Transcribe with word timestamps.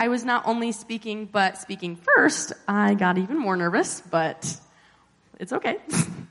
I 0.00 0.08
was 0.08 0.24
not 0.24 0.46
only 0.46 0.72
speaking, 0.72 1.26
but 1.26 1.58
speaking 1.58 1.94
first, 1.94 2.54
I 2.66 2.94
got 2.94 3.18
even 3.18 3.36
more 3.36 3.54
nervous, 3.54 4.00
but 4.00 4.58
it's 5.38 5.52
okay. 5.52 5.76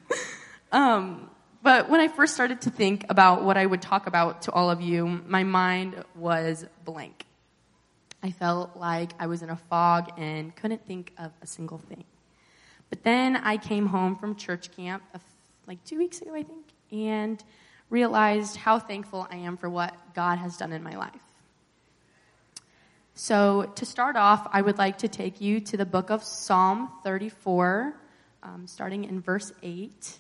um, 0.72 1.30
but 1.62 1.88
when 1.88 2.02
I 2.02 2.08
first 2.08 2.34
started 2.34 2.62
to 2.62 2.72
think 2.72 3.06
about 3.10 3.44
what 3.44 3.58
I 3.58 3.68
would 3.68 3.84
talk 3.84 4.08
about 4.08 4.42
to 4.44 4.52
all 4.52 4.72
of 4.72 4.82
you, 4.82 5.06
my 5.28 5.44
mind 5.44 6.04
was 6.16 6.66
blank. 6.84 7.28
I 8.24 8.32
felt 8.32 8.76
like 8.76 9.12
I 9.20 9.28
was 9.28 9.44
in 9.44 9.52
a 9.52 9.56
fog 9.56 10.14
and 10.18 10.56
couldn't 10.56 10.88
think 10.88 11.14
of 11.20 11.32
a 11.44 11.46
single 11.46 11.78
thing. 11.78 12.06
But 12.90 13.04
then 13.04 13.36
I 13.36 13.58
came 13.58 13.86
home 13.86 14.16
from 14.16 14.36
church 14.36 14.76
camp 14.76 15.04
like 15.68 15.84
two 15.84 16.00
weeks 16.00 16.22
ago, 16.24 16.34
I 16.34 16.42
think, 16.42 16.66
and 16.92 17.44
realized 17.92 18.56
how 18.56 18.80
thankful 18.80 19.28
I 19.30 19.36
am 19.36 19.58
for 19.58 19.70
what 19.70 19.94
God 20.16 20.40
has 20.40 20.58
done 20.58 20.74
in 20.74 20.82
my 20.82 20.98
life. 20.98 21.22
So, 23.22 23.70
to 23.76 23.86
start 23.86 24.16
off, 24.16 24.48
I 24.54 24.62
would 24.62 24.78
like 24.78 25.00
to 25.00 25.10
take 25.10 25.42
you 25.42 25.60
to 25.60 25.76
the 25.76 25.86
book 25.86 26.10
of 26.10 26.24
Psalm 26.24 26.90
34, 27.04 27.94
um, 28.44 28.66
starting 28.66 29.04
in 29.04 29.20
verse 29.20 29.52
8. 29.62 30.18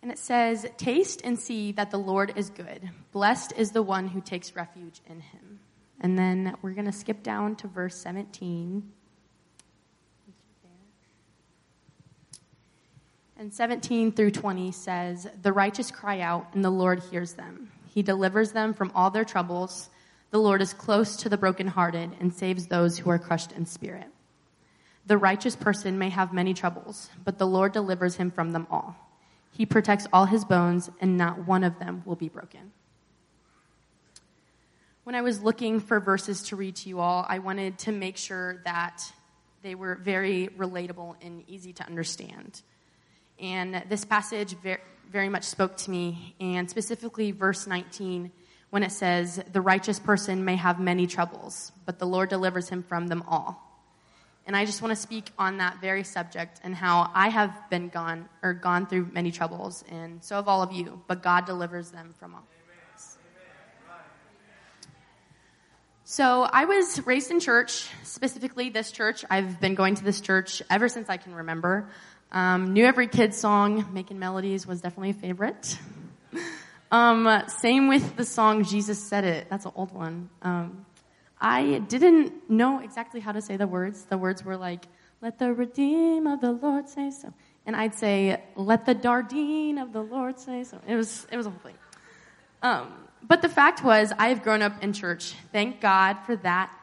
And 0.00 0.12
it 0.12 0.18
says, 0.18 0.64
Taste 0.76 1.22
and 1.24 1.36
see 1.36 1.72
that 1.72 1.90
the 1.90 1.98
Lord 1.98 2.34
is 2.36 2.50
good. 2.50 2.88
Blessed 3.10 3.52
is 3.56 3.72
the 3.72 3.82
one 3.82 4.06
who 4.06 4.20
takes 4.20 4.54
refuge 4.54 5.00
in 5.08 5.18
him. 5.18 5.58
And 6.00 6.16
then 6.16 6.54
we're 6.62 6.74
going 6.74 6.86
to 6.86 6.92
skip 6.92 7.24
down 7.24 7.56
to 7.56 7.66
verse 7.66 7.96
17. 7.96 8.92
And 13.44 13.52
17 13.52 14.12
through 14.12 14.30
20 14.30 14.72
says, 14.72 15.28
The 15.42 15.52
righteous 15.52 15.90
cry 15.90 16.20
out, 16.20 16.46
and 16.54 16.64
the 16.64 16.70
Lord 16.70 17.02
hears 17.10 17.34
them. 17.34 17.70
He 17.88 18.00
delivers 18.00 18.52
them 18.52 18.72
from 18.72 18.90
all 18.94 19.10
their 19.10 19.26
troubles. 19.26 19.90
The 20.30 20.38
Lord 20.38 20.62
is 20.62 20.72
close 20.72 21.16
to 21.16 21.28
the 21.28 21.36
brokenhearted 21.36 22.12
and 22.20 22.32
saves 22.32 22.66
those 22.68 22.96
who 22.96 23.10
are 23.10 23.18
crushed 23.18 23.52
in 23.52 23.66
spirit. 23.66 24.06
The 25.04 25.18
righteous 25.18 25.56
person 25.56 25.98
may 25.98 26.08
have 26.08 26.32
many 26.32 26.54
troubles, 26.54 27.10
but 27.22 27.36
the 27.36 27.46
Lord 27.46 27.72
delivers 27.72 28.16
him 28.16 28.30
from 28.30 28.52
them 28.52 28.66
all. 28.70 28.96
He 29.52 29.66
protects 29.66 30.06
all 30.10 30.24
his 30.24 30.46
bones, 30.46 30.90
and 30.98 31.18
not 31.18 31.46
one 31.46 31.64
of 31.64 31.78
them 31.78 32.02
will 32.06 32.16
be 32.16 32.30
broken. 32.30 32.72
When 35.02 35.14
I 35.14 35.20
was 35.20 35.42
looking 35.42 35.80
for 35.80 36.00
verses 36.00 36.44
to 36.44 36.56
read 36.56 36.76
to 36.76 36.88
you 36.88 36.98
all, 36.98 37.26
I 37.28 37.40
wanted 37.40 37.76
to 37.80 37.92
make 37.92 38.16
sure 38.16 38.62
that 38.64 39.02
they 39.60 39.74
were 39.74 39.96
very 39.96 40.48
relatable 40.56 41.16
and 41.20 41.44
easy 41.46 41.74
to 41.74 41.84
understand. 41.86 42.62
And 43.40 43.82
this 43.88 44.04
passage 44.04 44.54
very 45.10 45.28
much 45.28 45.44
spoke 45.44 45.76
to 45.78 45.90
me, 45.90 46.34
and 46.40 46.68
specifically 46.68 47.30
verse 47.32 47.66
19, 47.66 48.30
when 48.70 48.82
it 48.82 48.92
says, 48.92 49.42
The 49.52 49.60
righteous 49.60 49.98
person 49.98 50.44
may 50.44 50.56
have 50.56 50.80
many 50.80 51.06
troubles, 51.06 51.72
but 51.86 51.98
the 51.98 52.06
Lord 52.06 52.28
delivers 52.28 52.68
him 52.68 52.82
from 52.82 53.08
them 53.08 53.22
all. 53.26 53.60
And 54.46 54.56
I 54.56 54.66
just 54.66 54.82
want 54.82 54.90
to 54.90 55.00
speak 55.00 55.30
on 55.38 55.58
that 55.58 55.80
very 55.80 56.04
subject 56.04 56.60
and 56.62 56.74
how 56.74 57.10
I 57.14 57.28
have 57.28 57.70
been 57.70 57.88
gone 57.88 58.28
or 58.42 58.52
gone 58.52 58.86
through 58.86 59.08
many 59.12 59.30
troubles, 59.30 59.84
and 59.88 60.22
so 60.22 60.36
have 60.36 60.48
all 60.48 60.62
of 60.62 60.72
you, 60.72 61.02
but 61.06 61.22
God 61.22 61.46
delivers 61.46 61.90
them 61.90 62.14
from 62.18 62.34
all. 62.34 62.44
So 66.06 66.42
I 66.42 66.66
was 66.66 67.04
raised 67.06 67.30
in 67.30 67.40
church, 67.40 67.88
specifically 68.02 68.68
this 68.68 68.92
church. 68.92 69.24
I've 69.30 69.58
been 69.58 69.74
going 69.74 69.94
to 69.94 70.04
this 70.04 70.20
church 70.20 70.62
ever 70.68 70.86
since 70.86 71.08
I 71.08 71.16
can 71.16 71.34
remember. 71.34 71.88
Um, 72.34 72.72
knew 72.72 72.84
every 72.84 73.06
kid 73.06 73.32
song, 73.32 73.86
making 73.92 74.18
melodies 74.18 74.66
was 74.66 74.80
definitely 74.80 75.10
a 75.10 75.14
favorite. 75.14 75.78
um, 76.90 77.44
same 77.46 77.86
with 77.86 78.16
the 78.16 78.24
song 78.24 78.64
Jesus 78.64 78.98
Said 78.98 79.22
It. 79.22 79.46
That's 79.48 79.66
an 79.66 79.72
old 79.76 79.92
one. 79.92 80.28
Um, 80.42 80.84
I 81.40 81.78
didn't 81.78 82.50
know 82.50 82.80
exactly 82.80 83.20
how 83.20 83.30
to 83.30 83.40
say 83.40 83.56
the 83.56 83.68
words. 83.68 84.06
The 84.06 84.18
words 84.18 84.44
were 84.44 84.56
like, 84.56 84.84
let 85.22 85.38
the 85.38 85.54
redeem 85.54 86.26
of 86.26 86.40
the 86.40 86.50
Lord 86.50 86.88
say 86.88 87.12
so. 87.12 87.32
And 87.66 87.76
I'd 87.76 87.94
say, 87.94 88.42
let 88.56 88.84
the 88.84 88.96
Dardine 88.96 89.80
of 89.80 89.92
the 89.92 90.02
Lord 90.02 90.40
say 90.40 90.64
so. 90.64 90.80
It 90.88 90.96
was, 90.96 91.28
it 91.30 91.36
was 91.36 91.46
a 91.46 91.50
whole 91.50 91.60
thing. 91.60 91.78
Um, 92.64 92.92
but 93.22 93.42
the 93.42 93.48
fact 93.48 93.84
was, 93.84 94.12
I 94.18 94.30
have 94.30 94.42
grown 94.42 94.60
up 94.60 94.82
in 94.82 94.92
church. 94.92 95.34
Thank 95.52 95.80
God 95.80 96.18
for 96.26 96.34
that. 96.38 96.76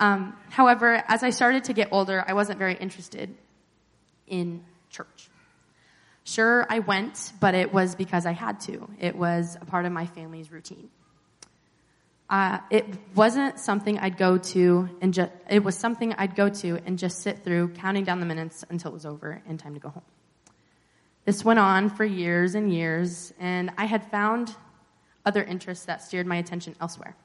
Um, 0.00 0.36
however, 0.50 1.04
as 1.06 1.22
I 1.22 1.30
started 1.30 1.62
to 1.64 1.72
get 1.72 1.90
older, 1.92 2.24
I 2.26 2.32
wasn't 2.32 2.58
very 2.58 2.74
interested 2.74 3.32
in 4.26 4.64
church. 4.92 5.28
Sure, 6.24 6.66
I 6.70 6.78
went, 6.78 7.32
but 7.40 7.54
it 7.54 7.72
was 7.72 7.96
because 7.96 8.26
I 8.26 8.32
had 8.32 8.60
to. 8.60 8.88
It 9.00 9.16
was 9.16 9.56
a 9.60 9.64
part 9.64 9.86
of 9.86 9.92
my 9.92 10.06
family's 10.06 10.52
routine. 10.52 10.88
Uh, 12.30 12.58
it 12.70 12.86
wasn't 13.14 13.58
something 13.58 13.98
I'd 13.98 14.16
go 14.16 14.38
to 14.38 14.88
and 15.00 15.12
just, 15.12 15.32
it 15.50 15.64
was 15.64 15.76
something 15.76 16.14
I'd 16.14 16.36
go 16.36 16.48
to 16.48 16.78
and 16.86 16.98
just 16.98 17.18
sit 17.22 17.44
through, 17.44 17.68
counting 17.70 18.04
down 18.04 18.20
the 18.20 18.26
minutes 18.26 18.64
until 18.70 18.92
it 18.92 18.94
was 18.94 19.04
over 19.04 19.42
and 19.46 19.58
time 19.58 19.74
to 19.74 19.80
go 19.80 19.88
home. 19.88 20.04
This 21.24 21.44
went 21.44 21.58
on 21.58 21.90
for 21.90 22.04
years 22.04 22.54
and 22.54 22.72
years, 22.72 23.34
and 23.38 23.70
I 23.76 23.84
had 23.84 24.10
found 24.10 24.54
other 25.26 25.42
interests 25.42 25.84
that 25.86 26.02
steered 26.02 26.26
my 26.26 26.36
attention 26.36 26.74
elsewhere. 26.80 27.16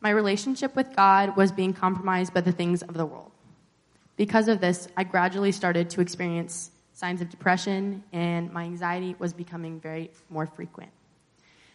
My 0.00 0.10
relationship 0.10 0.76
with 0.76 0.94
God 0.94 1.36
was 1.36 1.50
being 1.50 1.72
compromised 1.72 2.34
by 2.34 2.42
the 2.42 2.52
things 2.52 2.82
of 2.82 2.94
the 2.94 3.06
world. 3.06 3.32
Because 4.16 4.48
of 4.48 4.60
this, 4.60 4.88
I 4.96 5.04
gradually 5.04 5.52
started 5.52 5.90
to 5.90 6.00
experience 6.00 6.70
signs 6.98 7.20
of 7.20 7.30
depression, 7.30 8.02
and 8.12 8.52
my 8.52 8.64
anxiety 8.64 9.14
was 9.20 9.32
becoming 9.32 9.78
very 9.78 10.10
more 10.28 10.46
frequent 10.46 10.90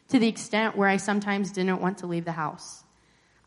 to 0.10 0.20
the 0.20 0.28
extent 0.28 0.76
where 0.76 0.90
I 0.90 0.98
sometimes 0.98 1.54
didn't 1.54 1.82
want 1.82 2.00
to 2.00 2.08
leave 2.08 2.26
the 2.26 2.34
house. 2.34 2.84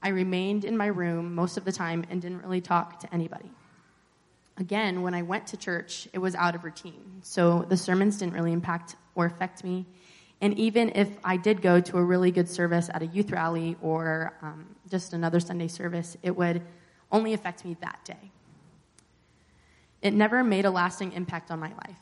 I 0.02 0.08
remained 0.08 0.64
in 0.64 0.74
my 0.74 0.86
room 0.86 1.34
most 1.34 1.58
of 1.58 1.66
the 1.66 1.72
time 1.72 2.06
and 2.08 2.22
didn't 2.22 2.42
really 2.42 2.62
talk 2.62 3.00
to 3.00 3.12
anybody. 3.12 3.50
Again, 4.56 5.02
when 5.02 5.12
I 5.12 5.20
went 5.20 5.48
to 5.48 5.58
church, 5.58 6.08
it 6.14 6.18
was 6.18 6.34
out 6.34 6.54
of 6.54 6.64
routine, 6.64 7.20
so 7.20 7.66
the 7.68 7.76
sermons 7.76 8.16
didn't 8.16 8.32
really 8.32 8.54
impact 8.54 8.96
or 9.14 9.26
affect 9.26 9.62
me. 9.62 9.84
And 10.40 10.58
even 10.58 10.92
if 10.94 11.10
I 11.22 11.36
did 11.36 11.60
go 11.60 11.78
to 11.80 11.98
a 11.98 12.02
really 12.02 12.30
good 12.30 12.48
service 12.48 12.88
at 12.92 13.02
a 13.02 13.06
youth 13.06 13.30
rally 13.32 13.76
or 13.82 14.32
um, 14.40 14.64
just 14.90 15.12
another 15.12 15.40
Sunday 15.40 15.68
service, 15.68 16.16
it 16.22 16.34
would 16.36 16.62
only 17.12 17.34
affect 17.34 17.66
me 17.66 17.76
that 17.82 18.02
day. 18.04 18.32
It 20.02 20.14
never 20.14 20.44
made 20.44 20.64
a 20.64 20.70
lasting 20.70 21.12
impact 21.12 21.50
on 21.50 21.58
my 21.58 21.68
life. 21.68 21.96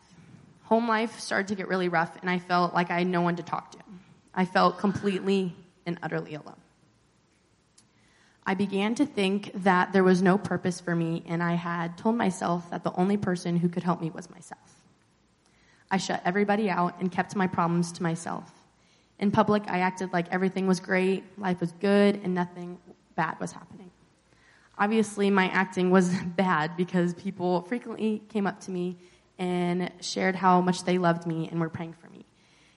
Home 0.64 0.88
life 0.88 1.20
started 1.20 1.48
to 1.48 1.54
get 1.54 1.68
really 1.68 1.88
rough, 1.88 2.16
and 2.20 2.30
I 2.30 2.38
felt 2.38 2.74
like 2.74 2.90
I 2.90 2.98
had 2.98 3.06
no 3.06 3.20
one 3.20 3.36
to 3.36 3.42
talk 3.42 3.72
to. 3.72 3.78
I 4.34 4.44
felt 4.44 4.78
completely 4.78 5.54
and 5.86 5.98
utterly 6.02 6.34
alone. 6.34 6.56
I 8.46 8.54
began 8.54 8.94
to 8.96 9.06
think 9.06 9.50
that 9.62 9.92
there 9.92 10.04
was 10.04 10.22
no 10.22 10.36
purpose 10.36 10.80
for 10.80 10.94
me, 10.94 11.22
and 11.26 11.42
I 11.42 11.54
had 11.54 11.96
told 11.96 12.16
myself 12.16 12.68
that 12.70 12.84
the 12.84 12.92
only 12.92 13.16
person 13.16 13.56
who 13.56 13.68
could 13.68 13.82
help 13.82 14.00
me 14.00 14.10
was 14.10 14.28
myself. 14.28 14.60
I 15.90 15.96
shut 15.96 16.20
everybody 16.24 16.68
out 16.68 17.00
and 17.00 17.10
kept 17.10 17.36
my 17.36 17.46
problems 17.46 17.92
to 17.92 18.02
myself. 18.02 18.50
In 19.18 19.30
public, 19.30 19.62
I 19.68 19.78
acted 19.78 20.12
like 20.12 20.26
everything 20.30 20.66
was 20.66 20.80
great, 20.80 21.24
life 21.38 21.60
was 21.60 21.72
good, 21.72 22.20
and 22.22 22.34
nothing 22.34 22.78
bad 23.14 23.38
was 23.40 23.52
happening. 23.52 23.83
Obviously, 24.78 25.30
my 25.30 25.48
acting 25.48 25.90
was 25.90 26.10
bad 26.36 26.76
because 26.76 27.14
people 27.14 27.62
frequently 27.62 28.22
came 28.28 28.46
up 28.46 28.60
to 28.60 28.70
me 28.70 28.96
and 29.38 29.90
shared 30.00 30.34
how 30.34 30.60
much 30.60 30.84
they 30.84 30.98
loved 30.98 31.26
me 31.26 31.48
and 31.50 31.60
were 31.60 31.68
praying 31.68 31.94
for 31.94 32.08
me. 32.08 32.24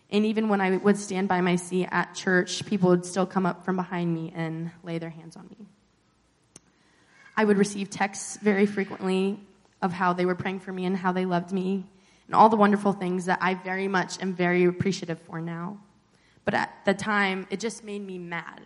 And 0.10 0.26
even 0.26 0.48
when 0.48 0.62
I 0.62 0.78
would 0.78 0.98
stand 0.98 1.28
by 1.28 1.42
my 1.42 1.58
seat 1.58 1.88
at 1.92 2.16
church, 2.16 2.66
people 2.66 2.90
would 2.90 3.06
still 3.06 3.26
come 3.26 3.46
up 3.46 3.66
from 3.66 3.76
behind 3.76 4.14
me 4.14 4.32
and 4.36 4.72
lay 4.84 5.00
their 5.00 5.10
hands 5.10 5.36
on 5.36 5.48
me. 5.50 5.66
I 7.36 7.44
would 7.46 7.58
receive 7.58 7.90
texts 7.90 8.38
very 8.38 8.66
frequently 8.66 9.40
of 9.82 9.92
how 9.92 10.14
they 10.14 10.26
were 10.26 10.36
praying 10.36 10.62
for 10.62 10.72
me 10.72 10.86
and 10.86 10.96
how 10.98 11.12
they 11.12 11.26
loved 11.26 11.52
me 11.52 11.86
and 12.26 12.36
all 12.36 12.50
the 12.50 12.56
wonderful 12.56 12.94
things 12.94 13.26
that 13.26 13.40
I 13.42 13.54
very 13.54 13.88
much 13.88 14.22
am 14.22 14.34
very 14.34 14.66
appreciative 14.66 15.20
for 15.22 15.42
now. 15.42 15.78
But 16.46 16.54
at 16.54 16.74
the 16.86 16.94
time, 16.94 17.48
it 17.50 17.60
just 17.60 17.84
made 17.84 18.06
me 18.06 18.18
mad. 18.18 18.66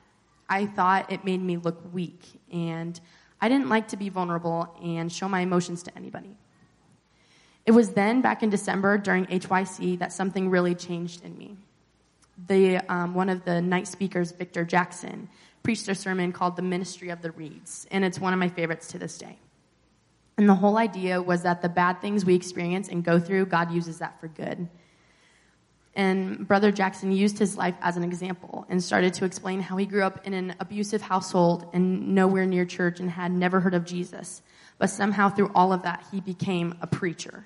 I 0.49 0.65
thought 0.65 1.11
it 1.11 1.23
made 1.23 1.41
me 1.41 1.57
look 1.57 1.81
weak, 1.93 2.23
and 2.51 2.99
I 3.41 3.49
didn't 3.49 3.69
like 3.69 3.87
to 3.89 3.97
be 3.97 4.09
vulnerable 4.09 4.73
and 4.83 5.11
show 5.11 5.27
my 5.27 5.41
emotions 5.41 5.83
to 5.83 5.97
anybody. 5.97 6.37
It 7.65 7.71
was 7.71 7.91
then, 7.91 8.21
back 8.21 8.43
in 8.43 8.49
December 8.49 8.97
during 8.97 9.25
HYC, 9.25 9.99
that 9.99 10.13
something 10.13 10.49
really 10.49 10.75
changed 10.75 11.25
in 11.25 11.37
me. 11.37 11.57
The, 12.47 12.77
um, 12.91 13.13
one 13.13 13.29
of 13.29 13.43
the 13.45 13.61
night 13.61 13.87
speakers, 13.87 14.31
Victor 14.31 14.63
Jackson, 14.63 15.29
preached 15.63 15.87
a 15.87 15.95
sermon 15.95 16.31
called 16.31 16.55
The 16.55 16.63
Ministry 16.63 17.09
of 17.09 17.21
the 17.21 17.31
Reeds, 17.31 17.87
and 17.91 18.03
it's 18.03 18.19
one 18.19 18.33
of 18.33 18.39
my 18.39 18.49
favorites 18.49 18.87
to 18.89 18.99
this 18.99 19.17
day. 19.17 19.37
And 20.37 20.49
the 20.49 20.55
whole 20.55 20.77
idea 20.77 21.21
was 21.21 21.43
that 21.43 21.61
the 21.61 21.69
bad 21.69 22.01
things 22.01 22.25
we 22.25 22.33
experience 22.33 22.89
and 22.89 23.03
go 23.03 23.19
through, 23.19 23.45
God 23.47 23.71
uses 23.71 23.99
that 23.99 24.19
for 24.19 24.27
good. 24.27 24.67
And 25.93 26.47
Brother 26.47 26.71
Jackson 26.71 27.11
used 27.11 27.37
his 27.37 27.57
life 27.57 27.75
as 27.81 27.97
an 27.97 28.03
example 28.03 28.65
and 28.69 28.81
started 28.81 29.13
to 29.15 29.25
explain 29.25 29.59
how 29.59 29.75
he 29.75 29.85
grew 29.85 30.03
up 30.03 30.25
in 30.25 30.33
an 30.33 30.55
abusive 30.59 31.01
household 31.01 31.69
and 31.73 32.15
nowhere 32.15 32.45
near 32.45 32.65
church 32.65 32.99
and 33.01 33.09
had 33.09 33.31
never 33.31 33.59
heard 33.59 33.73
of 33.73 33.85
Jesus 33.85 34.41
But 34.77 34.89
somehow, 34.89 35.29
through 35.29 35.51
all 35.53 35.73
of 35.73 35.83
that, 35.83 36.03
he 36.11 36.21
became 36.21 36.75
a 36.81 36.87
preacher. 36.87 37.45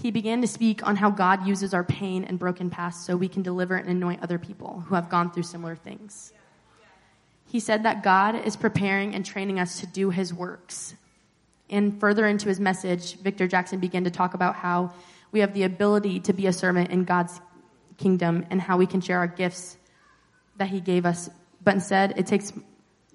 He 0.00 0.12
began 0.12 0.40
to 0.40 0.46
speak 0.46 0.86
on 0.86 0.94
how 0.94 1.10
God 1.10 1.44
uses 1.44 1.74
our 1.74 1.82
pain 1.82 2.22
and 2.22 2.38
broken 2.38 2.70
past 2.70 3.04
so 3.04 3.16
we 3.16 3.26
can 3.26 3.42
deliver 3.42 3.74
and 3.74 3.88
anoint 3.88 4.22
other 4.22 4.38
people 4.38 4.84
who 4.86 4.94
have 4.94 5.08
gone 5.08 5.32
through 5.32 5.42
similar 5.42 5.74
things. 5.74 6.32
He 7.46 7.58
said 7.58 7.82
that 7.82 8.04
God 8.04 8.36
is 8.36 8.54
preparing 8.54 9.14
and 9.14 9.26
training 9.26 9.58
us 9.58 9.80
to 9.80 9.86
do 9.88 10.10
his 10.10 10.32
works. 10.32 10.94
And 11.68 11.98
further 11.98 12.28
into 12.28 12.48
his 12.48 12.60
message, 12.60 13.16
Victor 13.16 13.48
Jackson 13.48 13.80
began 13.80 14.04
to 14.04 14.10
talk 14.10 14.34
about 14.34 14.54
how 14.54 14.92
we 15.32 15.40
have 15.40 15.54
the 15.54 15.64
ability 15.64 16.20
to 16.20 16.32
be 16.32 16.46
a 16.46 16.52
servant 16.52 16.90
in 16.90 17.04
God's 17.04 17.40
kingdom 17.96 18.46
and 18.50 18.60
how 18.60 18.76
we 18.76 18.86
can 18.86 19.00
share 19.00 19.18
our 19.18 19.26
gifts 19.26 19.76
that 20.56 20.68
he 20.68 20.80
gave 20.80 21.06
us. 21.06 21.30
But 21.64 21.74
instead, 21.74 22.14
it 22.18 22.26
takes, 22.26 22.52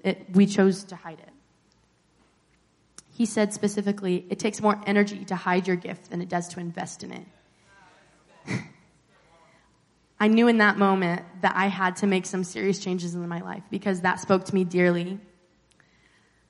it, 0.03 0.25
we 0.33 0.47
chose 0.47 0.83
to 0.85 0.95
hide 0.95 1.19
it. 1.19 1.29
He 3.13 3.25
said 3.25 3.53
specifically, 3.53 4.25
it 4.29 4.39
takes 4.39 4.61
more 4.61 4.79
energy 4.85 5.25
to 5.25 5.35
hide 5.35 5.67
your 5.67 5.75
gift 5.75 6.09
than 6.09 6.21
it 6.21 6.29
does 6.29 6.49
to 6.49 6.59
invest 6.59 7.03
in 7.03 7.11
it. 7.11 7.25
I 10.19 10.27
knew 10.27 10.47
in 10.47 10.57
that 10.59 10.77
moment 10.77 11.23
that 11.41 11.55
I 11.55 11.67
had 11.67 11.97
to 11.97 12.07
make 12.07 12.25
some 12.25 12.43
serious 12.43 12.79
changes 12.79 13.13
in 13.15 13.27
my 13.27 13.41
life 13.41 13.63
because 13.69 14.01
that 14.01 14.19
spoke 14.19 14.45
to 14.45 14.55
me 14.55 14.63
dearly. 14.63 15.19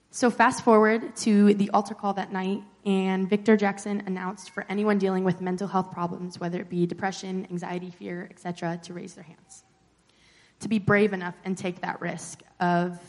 So 0.10 0.30
fast 0.30 0.64
forward 0.64 1.16
to 1.18 1.54
the 1.54 1.70
altar 1.72 1.94
call 1.94 2.14
that 2.14 2.32
night, 2.32 2.64
and 2.86 3.30
Victor 3.30 3.58
Jackson 3.58 4.04
announced 4.06 4.52
for 4.52 4.66
anyone 4.70 4.98
dealing 4.98 5.24
with 5.24 5.42
mental 5.42 5.68
health 5.68 5.92
problems, 5.92 6.40
whether 6.40 6.60
it 6.60 6.70
be 6.70 6.86
depression, 6.86 7.46
anxiety, 7.52 7.92
fear, 7.92 8.28
etc., 8.32 8.80
to 8.84 8.94
raise 8.94 9.14
their 9.14 9.26
hands. 9.26 9.64
To 10.62 10.68
be 10.68 10.80
brave 10.80 11.14
enough 11.14 11.36
and 11.44 11.58
take 11.58 11.82
that 11.82 12.02
risk 12.02 12.42
of 12.60 13.00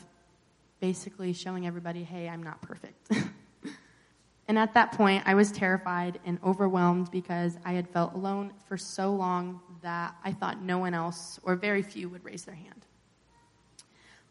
basically 0.81 1.33
showing 1.33 1.67
everybody, 1.67 2.03
hey, 2.03 2.29
I'm 2.29 2.43
not 2.43 2.61
perfect. 2.63 3.11
And 4.49 4.59
at 4.59 4.73
that 4.75 4.93
point, 4.93 5.25
I 5.27 5.35
was 5.35 5.53
terrified 5.53 6.19
and 6.25 6.39
overwhelmed 6.43 7.11
because 7.11 7.59
I 7.67 7.75
had 7.75 7.87
felt 7.87 8.15
alone 8.15 8.55
for 8.67 8.79
so 8.79 9.15
long 9.15 9.61
that 9.83 10.17
I 10.25 10.33
thought 10.33 10.63
no 10.63 10.79
one 10.79 10.95
else 10.95 11.39
or 11.43 11.55
very 11.55 11.83
few 11.83 12.09
would 12.09 12.25
raise 12.25 12.45
their 12.45 12.55
hand. 12.55 12.87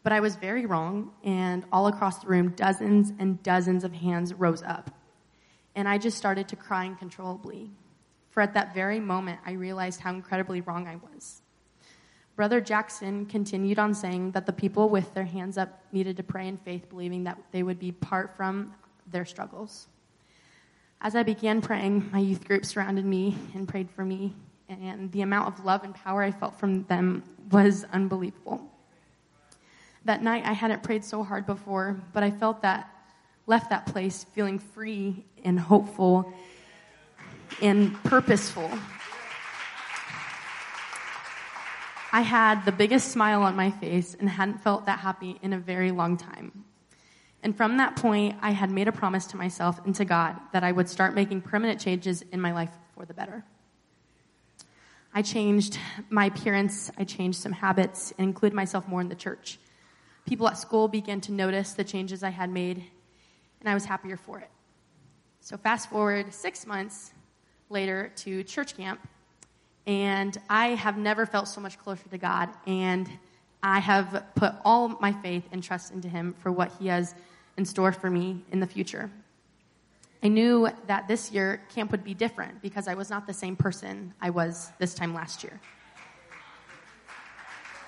But 0.02 0.12
I 0.12 0.20
was 0.20 0.36
very 0.36 0.64
wrong, 0.64 1.12
and 1.24 1.64
all 1.72 1.86
across 1.88 2.20
the 2.20 2.28
room, 2.28 2.50
dozens 2.50 3.12
and 3.18 3.42
dozens 3.42 3.84
of 3.84 3.92
hands 3.92 4.32
rose 4.32 4.62
up. 4.62 4.90
And 5.74 5.88
I 5.88 5.98
just 5.98 6.16
started 6.16 6.48
to 6.48 6.56
cry 6.56 6.86
uncontrollably. 6.86 7.70
For 8.30 8.40
at 8.40 8.54
that 8.54 8.74
very 8.74 9.00
moment, 9.00 9.40
I 9.44 9.52
realized 9.52 10.00
how 10.00 10.12
incredibly 10.12 10.60
wrong 10.60 10.86
I 10.86 10.96
was. 10.96 11.42
Brother 12.36 12.60
Jackson 12.60 13.26
continued 13.26 13.80
on 13.80 13.92
saying 13.92 14.30
that 14.30 14.46
the 14.46 14.52
people 14.52 14.88
with 14.88 15.12
their 15.12 15.24
hands 15.24 15.58
up 15.58 15.82
needed 15.90 16.16
to 16.18 16.22
pray 16.22 16.46
in 16.46 16.56
faith, 16.56 16.88
believing 16.88 17.24
that 17.24 17.36
they 17.50 17.64
would 17.64 17.80
be 17.80 17.90
part 17.90 18.36
from 18.36 18.72
their 19.10 19.24
struggles. 19.24 19.88
As 21.00 21.16
I 21.16 21.24
began 21.24 21.60
praying, 21.60 22.10
my 22.12 22.20
youth 22.20 22.44
group 22.44 22.64
surrounded 22.64 23.04
me 23.04 23.36
and 23.54 23.66
prayed 23.66 23.90
for 23.90 24.04
me, 24.04 24.36
and 24.68 25.10
the 25.10 25.22
amount 25.22 25.48
of 25.48 25.64
love 25.64 25.82
and 25.82 25.94
power 25.94 26.22
I 26.22 26.30
felt 26.30 26.58
from 26.58 26.84
them 26.84 27.24
was 27.50 27.84
unbelievable. 27.92 28.60
That 30.04 30.22
night, 30.22 30.44
I 30.44 30.52
hadn't 30.52 30.82
prayed 30.82 31.04
so 31.04 31.22
hard 31.22 31.46
before, 31.46 32.00
but 32.12 32.22
I 32.22 32.30
felt 32.30 32.62
that, 32.62 32.88
left 33.46 33.70
that 33.70 33.86
place 33.86 34.24
feeling 34.34 34.58
free 34.58 35.24
and 35.44 35.58
hopeful 35.58 36.32
and 37.60 37.94
purposeful. 38.04 38.70
I 42.10 42.22
had 42.22 42.64
the 42.64 42.72
biggest 42.72 43.12
smile 43.12 43.42
on 43.42 43.54
my 43.54 43.70
face 43.70 44.16
and 44.18 44.28
hadn't 44.28 44.62
felt 44.62 44.86
that 44.86 45.00
happy 45.00 45.38
in 45.42 45.52
a 45.52 45.58
very 45.58 45.90
long 45.90 46.16
time. 46.16 46.64
And 47.42 47.56
from 47.56 47.76
that 47.76 47.96
point, 47.96 48.36
I 48.40 48.50
had 48.50 48.70
made 48.70 48.88
a 48.88 48.92
promise 48.92 49.26
to 49.26 49.36
myself 49.36 49.84
and 49.84 49.94
to 49.96 50.04
God 50.04 50.36
that 50.52 50.64
I 50.64 50.72
would 50.72 50.88
start 50.88 51.14
making 51.14 51.42
permanent 51.42 51.80
changes 51.80 52.22
in 52.32 52.40
my 52.40 52.52
life 52.52 52.70
for 52.94 53.04
the 53.04 53.14
better. 53.14 53.44
I 55.14 55.22
changed 55.22 55.78
my 56.10 56.26
appearance, 56.26 56.90
I 56.98 57.04
changed 57.04 57.38
some 57.38 57.52
habits, 57.52 58.12
and 58.18 58.26
included 58.26 58.54
myself 58.54 58.88
more 58.88 59.00
in 59.00 59.08
the 59.08 59.14
church. 59.14 59.58
People 60.28 60.46
at 60.46 60.58
school 60.58 60.88
began 60.88 61.22
to 61.22 61.32
notice 61.32 61.72
the 61.72 61.82
changes 61.82 62.22
I 62.22 62.28
had 62.28 62.50
made, 62.50 62.84
and 63.60 63.68
I 63.68 63.72
was 63.72 63.86
happier 63.86 64.18
for 64.18 64.38
it. 64.38 64.50
So, 65.40 65.56
fast 65.56 65.88
forward 65.88 66.34
six 66.34 66.66
months 66.66 67.12
later 67.70 68.12
to 68.16 68.44
church 68.44 68.76
camp, 68.76 69.00
and 69.86 70.36
I 70.50 70.74
have 70.74 70.98
never 70.98 71.24
felt 71.24 71.48
so 71.48 71.62
much 71.62 71.78
closer 71.78 72.06
to 72.10 72.18
God, 72.18 72.50
and 72.66 73.08
I 73.62 73.78
have 73.78 74.22
put 74.34 74.52
all 74.66 74.88
my 75.00 75.12
faith 75.12 75.44
and 75.50 75.62
trust 75.62 75.92
into 75.92 76.10
Him 76.10 76.34
for 76.40 76.52
what 76.52 76.72
He 76.78 76.88
has 76.88 77.14
in 77.56 77.64
store 77.64 77.90
for 77.90 78.10
me 78.10 78.44
in 78.52 78.60
the 78.60 78.66
future. 78.66 79.10
I 80.22 80.28
knew 80.28 80.68
that 80.88 81.08
this 81.08 81.32
year 81.32 81.62
camp 81.74 81.90
would 81.90 82.04
be 82.04 82.12
different 82.12 82.60
because 82.60 82.86
I 82.86 82.92
was 82.92 83.08
not 83.08 83.26
the 83.26 83.32
same 83.32 83.56
person 83.56 84.12
I 84.20 84.28
was 84.28 84.70
this 84.78 84.92
time 84.92 85.14
last 85.14 85.42
year. 85.42 85.58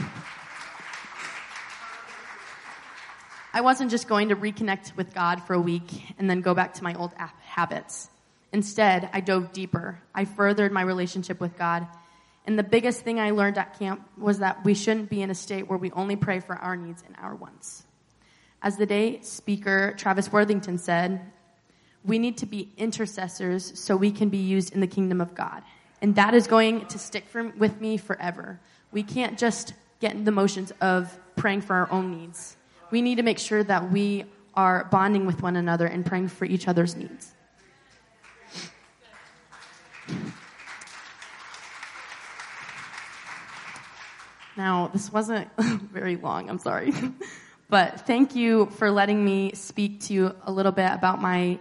I 3.61 3.62
wasn't 3.62 3.91
just 3.91 4.09
going 4.09 4.31
to 4.31 4.37
reconnect 4.37 4.97
with 4.97 5.12
God 5.12 5.43
for 5.43 5.53
a 5.53 5.61
week 5.61 6.15
and 6.19 6.31
then 6.31 6.41
go 6.41 6.55
back 6.55 6.73
to 6.77 6.83
my 6.83 6.95
old 6.95 7.12
habits. 7.43 8.09
Instead, 8.55 9.11
I 9.12 9.21
dove 9.21 9.53
deeper. 9.53 10.01
I 10.15 10.25
furthered 10.25 10.73
my 10.73 10.81
relationship 10.81 11.41
with 11.41 11.59
God. 11.59 11.87
And 12.47 12.59
the 12.59 12.62
biggest 12.62 13.03
thing 13.03 13.21
I 13.21 13.33
learned 13.33 13.59
at 13.59 13.79
camp 13.79 14.01
was 14.17 14.39
that 14.39 14.65
we 14.65 14.73
shouldn't 14.73 15.11
be 15.11 15.21
in 15.21 15.31
a 15.31 15.35
state 15.35 15.69
where 15.69 15.77
we 15.77 15.91
only 15.91 16.17
pray 16.17 16.41
for 16.41 16.55
our 16.55 16.75
needs 16.75 17.05
and 17.07 17.15
our 17.21 17.35
wants. 17.35 17.85
As 18.62 18.79
the 18.79 18.87
day 18.87 19.21
speaker, 19.21 19.93
Travis 19.99 20.33
Worthington 20.33 20.79
said, 20.79 21.21
we 22.03 22.19
need 22.19 22.39
to 22.39 22.47
be 22.47 22.71
intercessors 22.79 23.79
so 23.79 23.95
we 23.95 24.11
can 24.11 24.31
be 24.31 24.39
used 24.39 24.73
in 24.73 24.81
the 24.81 24.87
kingdom 24.87 25.21
of 25.21 25.35
God. 25.35 25.62
And 26.01 26.15
that 26.15 26.33
is 26.33 26.47
going 26.47 26.87
to 26.87 26.99
stick 26.99 27.27
with 27.59 27.79
me 27.79 27.99
forever. 27.99 28.59
We 28.91 29.03
can't 29.03 29.39
just 29.39 29.75
get 30.01 30.15
in 30.15 30.25
the 30.25 30.33
motions 30.33 30.73
of 30.81 31.15
praying 31.37 31.61
for 31.61 31.77
our 31.77 31.93
own 31.93 32.11
needs. 32.11 32.57
We 32.91 33.03
need 33.03 33.17
to 33.17 33.23
make 33.23 33.39
sure 33.39 33.63
that 33.63 33.91
we 33.91 34.25
are 34.55 34.85
bonding 34.91 35.27
with 35.27 35.43
one 35.43 35.57
another 35.57 35.87
and 35.87 36.05
praying 36.05 36.29
for 36.29 36.45
each 36.45 36.67
other's 36.69 36.97
needs. 36.97 37.33
Now, 44.57 44.89
this 44.93 45.13
wasn't 45.13 45.49
very 45.59 46.17
long, 46.17 46.51
I'm 46.51 46.59
sorry. 46.59 46.93
But 47.71 48.05
thank 48.05 48.35
you 48.35 48.67
for 48.67 48.91
letting 48.91 49.25
me 49.25 49.53
speak 49.55 50.01
to 50.07 50.13
you 50.13 50.35
a 50.43 50.51
little 50.51 50.73
bit 50.73 50.91
about 50.91 51.23
my 51.23 51.57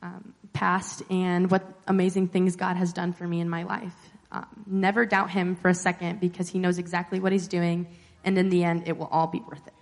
um, 0.00 0.32
past 0.54 1.02
and 1.10 1.50
what 1.50 1.62
amazing 1.86 2.28
things 2.28 2.56
God 2.56 2.78
has 2.78 2.94
done 2.94 3.12
for 3.12 3.28
me 3.28 3.38
in 3.40 3.50
my 3.50 3.64
life. 3.64 3.94
Um, 4.32 4.46
never 4.66 5.04
doubt 5.04 5.30
Him 5.30 5.56
for 5.56 5.68
a 5.68 5.74
second 5.74 6.20
because 6.20 6.48
He 6.48 6.58
knows 6.58 6.78
exactly 6.78 7.20
what 7.20 7.32
He's 7.32 7.48
doing, 7.48 7.86
and 8.24 8.38
in 8.38 8.48
the 8.48 8.64
end, 8.64 8.84
it 8.86 8.96
will 8.96 9.08
all 9.08 9.26
be 9.26 9.40
worth 9.40 9.66
it. 9.66 9.74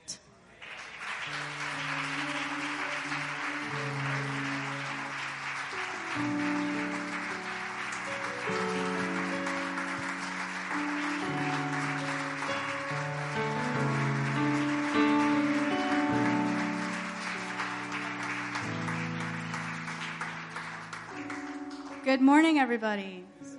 Good 22.20 22.26
morning, 22.26 22.58
everybody. 22.58 23.24
So, 23.42 23.56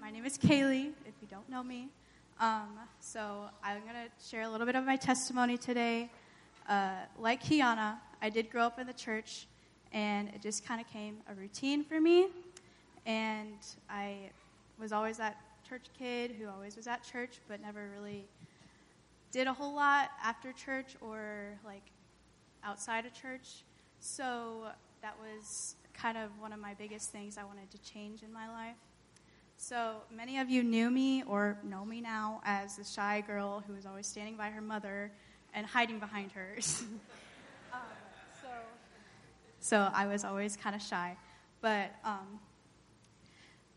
my 0.00 0.12
name 0.12 0.24
is 0.24 0.38
Kaylee, 0.38 0.92
if 1.04 1.14
you 1.20 1.26
don't 1.28 1.48
know 1.50 1.64
me. 1.64 1.88
Um, 2.38 2.78
so, 3.00 3.46
I'm 3.64 3.80
going 3.80 3.94
to 3.94 4.24
share 4.24 4.42
a 4.42 4.48
little 4.48 4.64
bit 4.64 4.76
of 4.76 4.84
my 4.84 4.94
testimony 4.94 5.58
today. 5.58 6.08
Uh, 6.68 6.92
like 7.18 7.42
Kiana, 7.42 7.96
I 8.22 8.30
did 8.30 8.48
grow 8.48 8.62
up 8.62 8.78
in 8.78 8.86
the 8.86 8.92
church, 8.92 9.48
and 9.90 10.28
it 10.28 10.40
just 10.40 10.64
kind 10.64 10.80
of 10.80 10.86
came 10.86 11.16
a 11.28 11.34
routine 11.34 11.82
for 11.82 12.00
me. 12.00 12.28
And 13.06 13.58
I 13.90 14.30
was 14.78 14.92
always 14.92 15.16
that 15.16 15.40
church 15.68 15.86
kid 15.98 16.30
who 16.30 16.48
always 16.48 16.76
was 16.76 16.86
at 16.86 17.02
church, 17.02 17.40
but 17.48 17.60
never 17.60 17.88
really 17.98 18.24
did 19.32 19.48
a 19.48 19.52
whole 19.52 19.74
lot 19.74 20.10
after 20.22 20.52
church 20.52 20.94
or 21.00 21.58
like 21.64 21.82
outside 22.62 23.04
of 23.04 23.12
church. 23.12 23.64
So, 23.98 24.68
that 25.02 25.16
was 25.20 25.74
kind 25.96 26.18
of 26.18 26.30
one 26.38 26.52
of 26.52 26.60
my 26.60 26.74
biggest 26.74 27.10
things 27.10 27.38
I 27.38 27.44
wanted 27.44 27.70
to 27.70 27.78
change 27.82 28.22
in 28.22 28.32
my 28.32 28.48
life. 28.48 28.76
So 29.56 29.96
many 30.14 30.38
of 30.38 30.50
you 30.50 30.62
knew 30.62 30.90
me 30.90 31.22
or 31.22 31.58
know 31.64 31.84
me 31.84 32.00
now 32.00 32.42
as 32.44 32.76
the 32.76 32.84
shy 32.84 33.22
girl 33.26 33.64
who 33.66 33.72
was 33.72 33.86
always 33.86 34.06
standing 34.06 34.36
by 34.36 34.50
her 34.50 34.60
mother 34.60 35.10
and 35.54 35.66
hiding 35.66 35.98
behind 35.98 36.32
hers. 36.32 36.84
um, 37.72 37.80
so, 38.42 38.48
so 39.60 39.90
I 39.94 40.06
was 40.06 40.24
always 40.24 40.56
kind 40.56 40.76
of 40.76 40.82
shy. 40.82 41.16
But 41.62 41.92
um, 42.04 42.38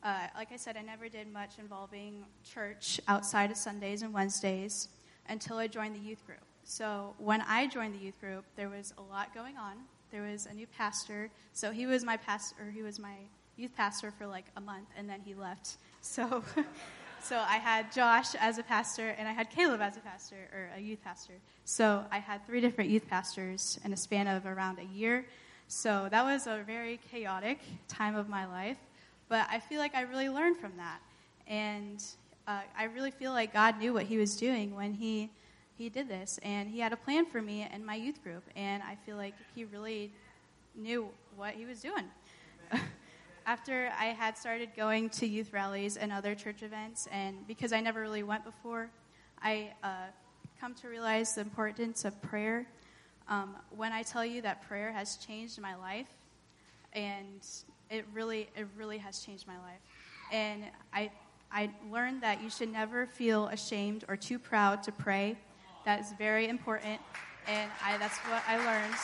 uh, 0.03 0.27
like 0.35 0.51
I 0.51 0.57
said, 0.57 0.75
I 0.75 0.81
never 0.81 1.07
did 1.07 1.31
much 1.31 1.59
involving 1.59 2.25
church 2.43 2.99
outside 3.07 3.49
of 3.49 3.57
Sundays 3.57 4.01
and 4.01 4.13
Wednesdays 4.13 4.89
until 5.29 5.57
I 5.57 5.67
joined 5.67 5.95
the 5.95 5.99
youth 5.99 6.25
group. 6.25 6.39
So 6.65 7.15
when 7.17 7.41
I 7.41 7.67
joined 7.67 7.95
the 7.95 7.99
youth 7.99 8.19
group, 8.19 8.43
there 8.57 8.69
was 8.69 8.93
a 8.97 9.01
lot 9.01 9.33
going 9.33 9.57
on. 9.57 9.77
There 10.11 10.23
was 10.23 10.45
a 10.45 10.53
new 10.53 10.67
pastor. 10.67 11.29
So 11.53 11.71
he 11.71 11.85
was 11.85 12.03
my 12.03 12.17
pastor, 12.17 12.71
he 12.73 12.81
was 12.81 12.99
my 12.99 13.15
youth 13.57 13.75
pastor 13.75 14.11
for 14.11 14.25
like 14.25 14.45
a 14.55 14.61
month, 14.61 14.87
and 14.97 15.09
then 15.09 15.19
he 15.23 15.33
left. 15.33 15.77
So, 16.01 16.43
so 17.21 17.37
I 17.37 17.57
had 17.57 17.91
Josh 17.91 18.35
as 18.35 18.57
a 18.57 18.63
pastor, 18.63 19.09
and 19.17 19.27
I 19.27 19.33
had 19.33 19.49
Caleb 19.49 19.81
as 19.81 19.97
a 19.97 19.99
pastor 19.99 20.49
or 20.53 20.69
a 20.75 20.79
youth 20.79 21.03
pastor. 21.03 21.33
So 21.65 22.03
I 22.11 22.19
had 22.19 22.45
three 22.47 22.61
different 22.61 22.89
youth 22.89 23.07
pastors 23.07 23.79
in 23.83 23.93
a 23.93 23.97
span 23.97 24.27
of 24.27 24.45
around 24.45 24.79
a 24.79 24.85
year. 24.85 25.25
So 25.67 26.07
that 26.09 26.23
was 26.23 26.47
a 26.47 26.63
very 26.65 26.99
chaotic 27.11 27.59
time 27.87 28.15
of 28.15 28.27
my 28.27 28.45
life, 28.45 28.77
but 29.27 29.45
I 29.51 29.59
feel 29.59 29.79
like 29.79 29.93
I 29.93 30.01
really 30.01 30.29
learned 30.29 30.57
from 30.57 30.71
that, 30.77 30.99
and 31.47 32.03
uh, 32.47 32.61
I 32.75 32.85
really 32.85 33.11
feel 33.11 33.33
like 33.33 33.53
God 33.53 33.77
knew 33.77 33.93
what 33.93 34.05
He 34.05 34.17
was 34.17 34.35
doing 34.35 34.75
when 34.75 34.95
He 34.95 35.29
He 35.79 35.87
did 35.87 36.09
this, 36.09 36.41
and 36.43 36.69
He 36.69 36.79
had 36.79 36.91
a 36.91 36.97
plan 36.97 37.25
for 37.25 37.41
me 37.41 37.65
and 37.71 37.85
my 37.85 37.95
youth 37.95 38.21
group, 38.21 38.43
and 38.53 38.83
I 38.83 38.97
feel 39.05 39.15
like 39.15 39.33
He 39.55 39.63
really 39.63 40.11
knew 40.75 41.07
what 41.37 41.53
He 41.53 41.65
was 41.65 41.79
doing. 41.79 42.03
after 43.45 43.89
I 43.97 44.07
had 44.07 44.37
started 44.37 44.71
going 44.75 45.09
to 45.11 45.25
youth 45.25 45.53
rallies 45.53 45.95
and 45.95 46.11
other 46.11 46.35
church 46.35 46.63
events, 46.63 47.07
and 47.13 47.47
because 47.47 47.71
I 47.71 47.79
never 47.79 48.01
really 48.01 48.23
went 48.23 48.43
before, 48.43 48.89
I 49.41 49.71
uh, 49.81 50.07
come 50.59 50.75
to 50.75 50.89
realize 50.89 51.35
the 51.35 51.41
importance 51.41 52.03
of 52.03 52.21
prayer. 52.21 52.67
Um, 53.29 53.55
when 53.73 53.93
I 53.93 54.03
tell 54.03 54.25
you 54.25 54.41
that 54.41 54.67
prayer 54.67 54.91
has 54.91 55.15
changed 55.15 55.61
my 55.61 55.75
life, 55.75 56.09
and 56.91 57.47
it 57.89 58.05
really, 58.13 58.49
it 58.57 58.67
really 58.75 58.97
has 58.97 59.21
changed 59.21 59.47
my 59.47 59.57
life, 59.59 59.79
and 60.33 60.65
I, 60.93 61.09
I 61.53 61.69
learned 61.89 62.21
that 62.23 62.43
you 62.43 62.49
should 62.49 62.69
never 62.69 63.05
feel 63.05 63.47
ashamed 63.47 64.03
or 64.09 64.17
too 64.17 64.39
proud 64.39 64.83
to 64.83 64.91
pray. 64.91 65.37
That 65.85 66.01
is 66.01 66.13
very 66.17 66.47
important, 66.47 66.99
and 67.47 67.71
I, 67.83 67.97
that's 67.97 68.17
what 68.19 68.43
I 68.47 68.57
learned 68.57 68.95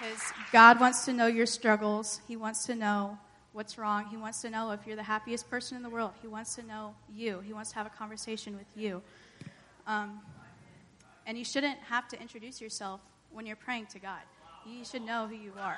because 0.00 0.32
God 0.50 0.80
wants 0.80 1.04
to 1.04 1.12
know 1.12 1.26
your 1.26 1.46
struggles. 1.46 2.20
He 2.26 2.36
wants 2.36 2.64
to 2.66 2.74
know 2.74 3.18
what's 3.52 3.76
wrong. 3.76 4.06
He 4.06 4.16
wants 4.16 4.40
to 4.42 4.50
know 4.50 4.70
if 4.70 4.86
you're 4.86 4.96
the 4.96 5.02
happiest 5.02 5.50
person 5.50 5.76
in 5.76 5.82
the 5.82 5.90
world. 5.90 6.12
He 6.22 6.28
wants 6.28 6.54
to 6.56 6.62
know 6.62 6.94
you. 7.12 7.40
He 7.40 7.52
wants 7.52 7.70
to 7.70 7.76
have 7.76 7.86
a 7.86 7.90
conversation 7.90 8.56
with 8.56 8.66
you. 8.74 9.02
Um, 9.86 10.20
and 11.26 11.36
you 11.36 11.44
shouldn't 11.44 11.78
have 11.80 12.08
to 12.08 12.20
introduce 12.20 12.60
yourself 12.60 13.00
when 13.30 13.44
you're 13.44 13.56
praying 13.56 13.86
to 13.86 13.98
God. 13.98 14.20
You 14.66 14.84
should 14.84 15.02
know 15.02 15.26
who 15.26 15.34
you 15.34 15.52
are. 15.60 15.76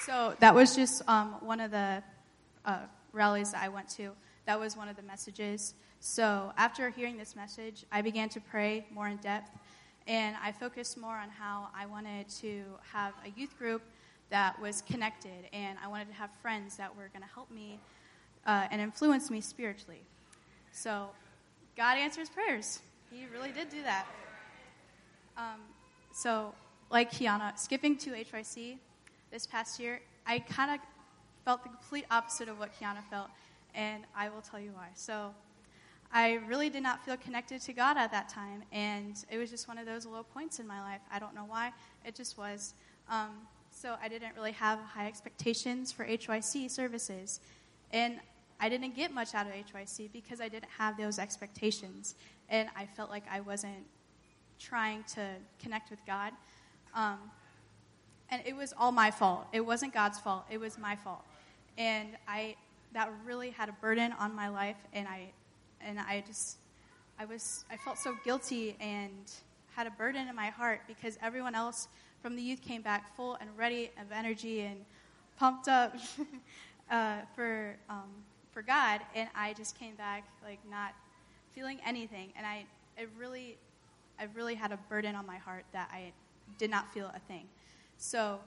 So 0.00 0.36
that 0.38 0.54
was 0.54 0.76
just 0.76 1.02
um, 1.08 1.34
one 1.40 1.58
of 1.58 1.72
the 1.72 2.02
uh, 2.64 2.78
rallies 3.16 3.52
that 3.52 3.62
I 3.62 3.68
went 3.68 3.88
to. 3.90 4.12
That 4.44 4.60
was 4.60 4.76
one 4.76 4.88
of 4.88 4.96
the 4.96 5.02
messages. 5.02 5.74
So 5.98 6.52
after 6.56 6.90
hearing 6.90 7.16
this 7.16 7.34
message, 7.34 7.84
I 7.90 8.02
began 8.02 8.28
to 8.28 8.40
pray 8.40 8.86
more 8.92 9.08
in 9.08 9.16
depth 9.16 9.50
and 10.06 10.36
I 10.42 10.52
focused 10.52 10.96
more 10.96 11.16
on 11.16 11.30
how 11.30 11.68
I 11.74 11.86
wanted 11.86 12.28
to 12.40 12.62
have 12.92 13.12
a 13.24 13.30
youth 13.38 13.58
group 13.58 13.82
that 14.30 14.60
was 14.60 14.82
connected, 14.82 15.48
and 15.52 15.78
I 15.84 15.88
wanted 15.88 16.08
to 16.08 16.14
have 16.14 16.30
friends 16.42 16.76
that 16.76 16.94
were 16.96 17.08
going 17.08 17.22
to 17.22 17.32
help 17.32 17.50
me 17.50 17.78
uh, 18.46 18.66
and 18.70 18.80
influence 18.80 19.30
me 19.30 19.40
spiritually. 19.40 20.02
So, 20.72 21.08
God 21.76 21.96
answers 21.98 22.28
prayers. 22.28 22.80
He 23.10 23.26
really 23.32 23.52
did 23.52 23.68
do 23.68 23.82
that. 23.82 24.06
Um, 25.36 25.60
so, 26.12 26.54
like 26.90 27.12
Kiana, 27.12 27.56
skipping 27.58 27.96
to 27.98 28.10
HYC 28.12 28.78
this 29.30 29.46
past 29.46 29.78
year, 29.78 30.00
I 30.26 30.40
kind 30.40 30.72
of 30.72 30.80
felt 31.46 31.62
the 31.62 31.68
complete 31.68 32.04
opposite 32.10 32.48
of 32.48 32.58
what 32.58 32.72
Kiana 32.78 33.04
felt, 33.08 33.28
and 33.72 34.02
I 34.16 34.28
will 34.28 34.42
tell 34.42 34.58
you 34.58 34.72
why. 34.74 34.88
So, 34.94 35.30
I 36.12 36.40
really 36.48 36.70
did 36.70 36.82
not 36.82 37.04
feel 37.04 37.16
connected 37.16 37.60
to 37.62 37.72
God 37.72 37.96
at 37.96 38.10
that 38.10 38.28
time, 38.28 38.64
and 38.72 39.14
it 39.30 39.38
was 39.38 39.48
just 39.48 39.68
one 39.68 39.78
of 39.78 39.86
those 39.86 40.06
low 40.06 40.24
points 40.24 40.58
in 40.58 40.66
my 40.66 40.80
life. 40.80 41.00
I 41.10 41.20
don't 41.20 41.36
know 41.36 41.44
why, 41.46 41.72
it 42.04 42.16
just 42.16 42.36
was. 42.36 42.74
Um, 43.08 43.30
so 43.70 43.94
I 44.02 44.08
didn't 44.08 44.34
really 44.34 44.52
have 44.52 44.80
high 44.80 45.06
expectations 45.06 45.92
for 45.92 46.04
HYC 46.04 46.68
services, 46.68 47.38
and 47.92 48.18
I 48.58 48.68
didn't 48.68 48.96
get 48.96 49.12
much 49.12 49.32
out 49.32 49.46
of 49.46 49.52
HYC 49.52 50.12
because 50.12 50.40
I 50.40 50.48
didn't 50.48 50.70
have 50.78 50.96
those 50.96 51.18
expectations, 51.20 52.16
and 52.48 52.68
I 52.74 52.86
felt 52.86 53.08
like 53.08 53.24
I 53.30 53.40
wasn't 53.40 53.86
trying 54.58 55.04
to 55.14 55.28
connect 55.62 55.90
with 55.90 56.00
God. 56.06 56.32
Um, 56.92 57.18
and 58.30 58.42
it 58.44 58.56
was 58.56 58.74
all 58.76 58.90
my 58.90 59.12
fault. 59.12 59.46
It 59.52 59.60
wasn't 59.60 59.94
God's 59.94 60.18
fault. 60.18 60.44
It 60.50 60.58
was 60.58 60.78
my 60.78 60.96
fault, 60.96 61.24
and 61.78 62.08
I 62.26 62.56
that 62.92 63.12
really 63.24 63.50
had 63.50 63.68
a 63.68 63.72
burden 63.72 64.12
on 64.18 64.34
my 64.34 64.48
life, 64.48 64.76
and 64.92 65.06
I 65.06 65.32
and 65.80 66.00
I 66.00 66.24
just, 66.26 66.56
I 67.18 67.24
was, 67.24 67.64
I 67.70 67.76
felt 67.76 67.98
so 67.98 68.16
guilty 68.24 68.76
and 68.80 69.30
had 69.74 69.86
a 69.86 69.90
burden 69.90 70.28
in 70.28 70.34
my 70.34 70.48
heart 70.48 70.80
because 70.86 71.18
everyone 71.22 71.54
else 71.54 71.88
from 72.22 72.34
the 72.34 72.42
youth 72.42 72.62
came 72.62 72.82
back 72.82 73.14
full 73.14 73.36
and 73.40 73.50
ready 73.56 73.90
of 74.00 74.10
energy 74.10 74.62
and 74.62 74.84
pumped 75.38 75.68
up 75.68 75.94
uh, 76.90 77.18
for 77.34 77.76
um, 77.90 78.10
for 78.52 78.62
God, 78.62 79.00
and 79.14 79.28
I 79.34 79.52
just 79.52 79.78
came 79.78 79.94
back 79.94 80.24
like 80.42 80.58
not 80.70 80.94
feeling 81.54 81.78
anything, 81.86 82.32
and 82.36 82.46
I 82.46 82.64
it 82.96 83.10
really, 83.18 83.58
I 84.18 84.26
really 84.34 84.54
had 84.54 84.72
a 84.72 84.78
burden 84.88 85.14
on 85.14 85.26
my 85.26 85.36
heart 85.36 85.64
that 85.72 85.90
I 85.92 86.12
did 86.58 86.70
not 86.70 86.92
feel 86.94 87.10
a 87.14 87.20
thing. 87.20 87.44
So 87.98 88.40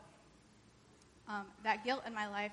um, 1.27 1.45
that 1.63 1.83
guilt 1.83 2.01
in 2.07 2.13
my 2.13 2.27
life 2.27 2.51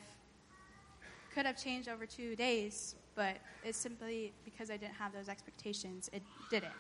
could 1.37 1.45
have 1.45 1.63
changed 1.63 1.87
over 1.87 2.07
two 2.07 2.35
days, 2.35 2.95
but 3.15 3.37
it's 3.63 3.77
simply 3.77 4.33
because 4.47 4.71
I 4.71 4.79
didn't 4.79 4.95
have 4.95 5.13
those 5.13 5.29
expectations. 5.29 6.09
It 6.15 6.23
didn't. 6.51 6.73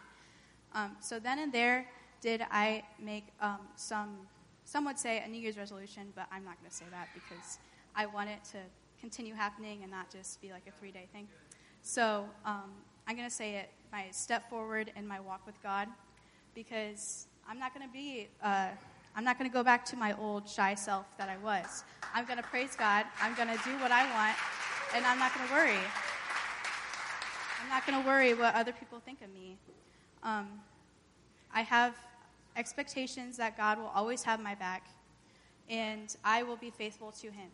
Um, 0.72 0.96
so 0.98 1.18
then 1.18 1.40
and 1.40 1.52
there, 1.52 1.86
did 2.22 2.40
I 2.50 2.82
make 2.98 3.26
um, 3.42 3.58
some, 3.76 4.16
some 4.64 4.86
would 4.86 4.98
say 4.98 5.22
a 5.22 5.28
New 5.28 5.38
Year's 5.38 5.58
resolution, 5.58 6.10
but 6.14 6.26
I'm 6.32 6.42
not 6.42 6.58
going 6.58 6.70
to 6.70 6.74
say 6.74 6.86
that 6.90 7.08
because 7.12 7.58
I 7.94 8.06
want 8.06 8.30
it 8.30 8.42
to 8.52 8.58
continue 8.98 9.34
happening 9.34 9.80
and 9.82 9.90
not 9.90 10.10
just 10.10 10.40
be 10.40 10.50
like 10.52 10.62
a 10.66 10.80
three 10.80 10.90
day 10.90 11.06
thing. 11.12 11.28
So 11.82 12.24
um, 12.46 12.72
I'm 13.06 13.14
going 13.14 13.28
to 13.28 13.34
say 13.34 13.56
it 13.56 13.68
my 13.92 14.06
step 14.10 14.48
forward 14.48 14.90
in 14.96 15.06
my 15.06 15.20
walk 15.20 15.44
with 15.44 15.62
God 15.62 15.86
because 16.54 17.26
I'm 17.46 17.58
not 17.58 17.74
going 17.74 17.86
to 17.86 17.92
be. 17.92 18.28
Uh, 18.42 18.68
I'm 19.16 19.24
not 19.24 19.38
going 19.38 19.50
to 19.50 19.54
go 19.54 19.64
back 19.64 19.82
to 19.86 19.96
my 19.96 20.14
old 20.18 20.46
shy 20.46 20.74
self 20.74 21.06
that 21.16 21.30
I 21.30 21.38
was. 21.38 21.84
I'm 22.14 22.26
going 22.26 22.36
to 22.36 22.42
praise 22.42 22.76
God. 22.76 23.06
I'm 23.22 23.34
going 23.34 23.48
to 23.48 23.58
do 23.64 23.70
what 23.78 23.90
I 23.90 24.02
want, 24.14 24.36
and 24.94 25.06
I'm 25.06 25.18
not 25.18 25.34
going 25.34 25.48
to 25.48 25.54
worry. 25.54 25.80
I'm 27.62 27.70
not 27.70 27.86
going 27.86 27.98
to 28.02 28.06
worry 28.06 28.34
what 28.34 28.54
other 28.54 28.72
people 28.72 29.00
think 29.00 29.22
of 29.22 29.32
me. 29.32 29.56
Um, 30.22 30.60
I 31.50 31.62
have 31.62 31.94
expectations 32.56 33.38
that 33.38 33.56
God 33.56 33.78
will 33.78 33.90
always 33.94 34.22
have 34.24 34.38
my 34.38 34.54
back, 34.54 34.86
and 35.70 36.14
I 36.22 36.42
will 36.42 36.56
be 36.56 36.68
faithful 36.68 37.10
to 37.12 37.28
Him. 37.28 37.48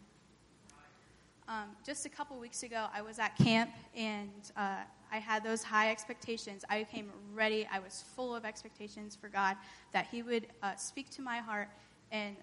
Um, 1.49 1.71
just 1.85 2.07
a 2.07 2.09
couple 2.09 2.39
weeks 2.39 2.63
ago, 2.63 2.87
I 2.95 3.03
was 3.03 3.19
at 3.19 3.37
camp, 3.37 3.71
and 3.97 4.31
uh, 4.57 4.77
I 5.11 5.19
had 5.19 5.43
those 5.43 5.63
high 5.63 5.91
expectations. 5.91 6.65
I 6.71 6.85
came 6.85 7.11
ready. 7.35 7.69
I 7.71 7.81
was 7.81 8.05
full 8.15 8.35
of 8.35 8.45
expectations 8.45 9.17
for 9.17 9.29
God 9.29 9.57
that 9.93 10.07
He 10.11 10.23
would 10.23 10.47
uh, 10.63 10.77
speak 10.77 11.11
to 11.11 11.23
my 11.23 11.39
heart, 11.39 11.69
and 12.13 12.37